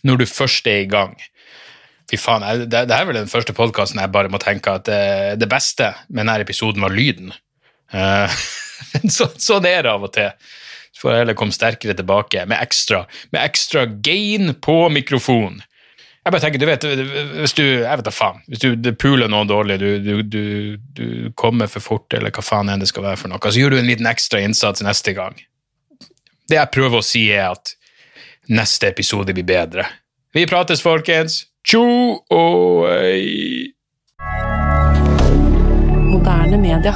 når 0.02 0.24
du 0.24 0.26
først 0.32 0.66
er 0.72 0.82
i 0.88 0.90
gang. 0.90 1.14
Fy 2.10 2.18
faen, 2.18 2.42
jeg, 2.48 2.66
det, 2.72 2.88
det, 2.90 2.98
er 2.98 3.06
vel 3.06 3.22
den 3.22 3.30
første 3.30 3.54
podkasten 3.54 4.02
jeg 4.02 4.16
bare 4.16 4.34
må 4.34 4.42
tenke 4.42 4.80
at 4.80 4.90
det 5.38 5.50
beste 5.52 5.94
med 6.08 6.24
denne 6.24 6.42
episoden 6.42 6.82
var 6.82 6.96
lyden. 6.96 7.36
Uh, 7.94 8.32
så, 9.16 9.30
sånn 9.38 9.68
er 9.70 9.86
det 9.86 9.94
av 9.94 10.08
og 10.08 10.14
til. 10.16 10.32
Så 10.94 11.06
får 11.06 11.14
jeg 11.14 11.24
heller 11.24 11.38
komme 11.38 11.56
sterkere 11.56 11.96
tilbake 11.98 12.46
med 12.50 12.60
ekstra, 12.62 13.04
med 13.34 13.42
ekstra 13.44 13.86
gain 14.06 14.54
på 14.62 14.78
mikrofon. 14.94 15.62
Jeg 16.24 16.32
bare 16.32 16.40
tenker, 16.40 16.62
du 16.62 16.68
vet, 16.70 16.86
hvis 17.42 17.56
du 17.58 17.64
jeg 17.66 18.00
vet 18.00 18.06
da 18.08 18.12
faen, 18.16 18.38
hvis 18.48 18.62
du 18.64 18.92
puler 18.96 19.28
noe 19.28 19.44
dårlig, 19.50 19.76
du, 19.82 19.90
du, 20.00 20.12
du, 20.24 20.44
du, 20.96 21.08
kommer 21.36 21.68
for 21.68 21.84
fort, 21.84 22.14
eller 22.16 22.32
hva 22.32 22.46
faen 22.46 22.72
enn 22.72 22.80
det 22.80 22.88
skal 22.88 23.04
være 23.04 23.20
for 23.20 23.34
noe, 23.34 23.44
så 23.44 23.60
gjør 23.60 23.76
du 23.76 23.82
en 23.82 23.90
liten 23.90 24.08
ekstra 24.08 24.40
innsats 24.40 24.86
neste 24.86 25.16
gang. 25.18 25.36
Det 26.48 26.56
jeg 26.56 26.72
prøver 26.72 27.02
å 27.02 27.04
si, 27.04 27.26
er 27.34 27.52
at 27.52 27.76
neste 28.48 28.88
episode 28.88 29.36
blir 29.36 29.48
bedre. 29.48 29.88
Vi 30.34 30.46
prates, 30.48 30.84
folkens. 30.84 31.44
Tjo 31.68 31.84
og 32.32 32.88
hei! 32.88 33.74
Moderne 36.08 36.60
media. 36.60 36.96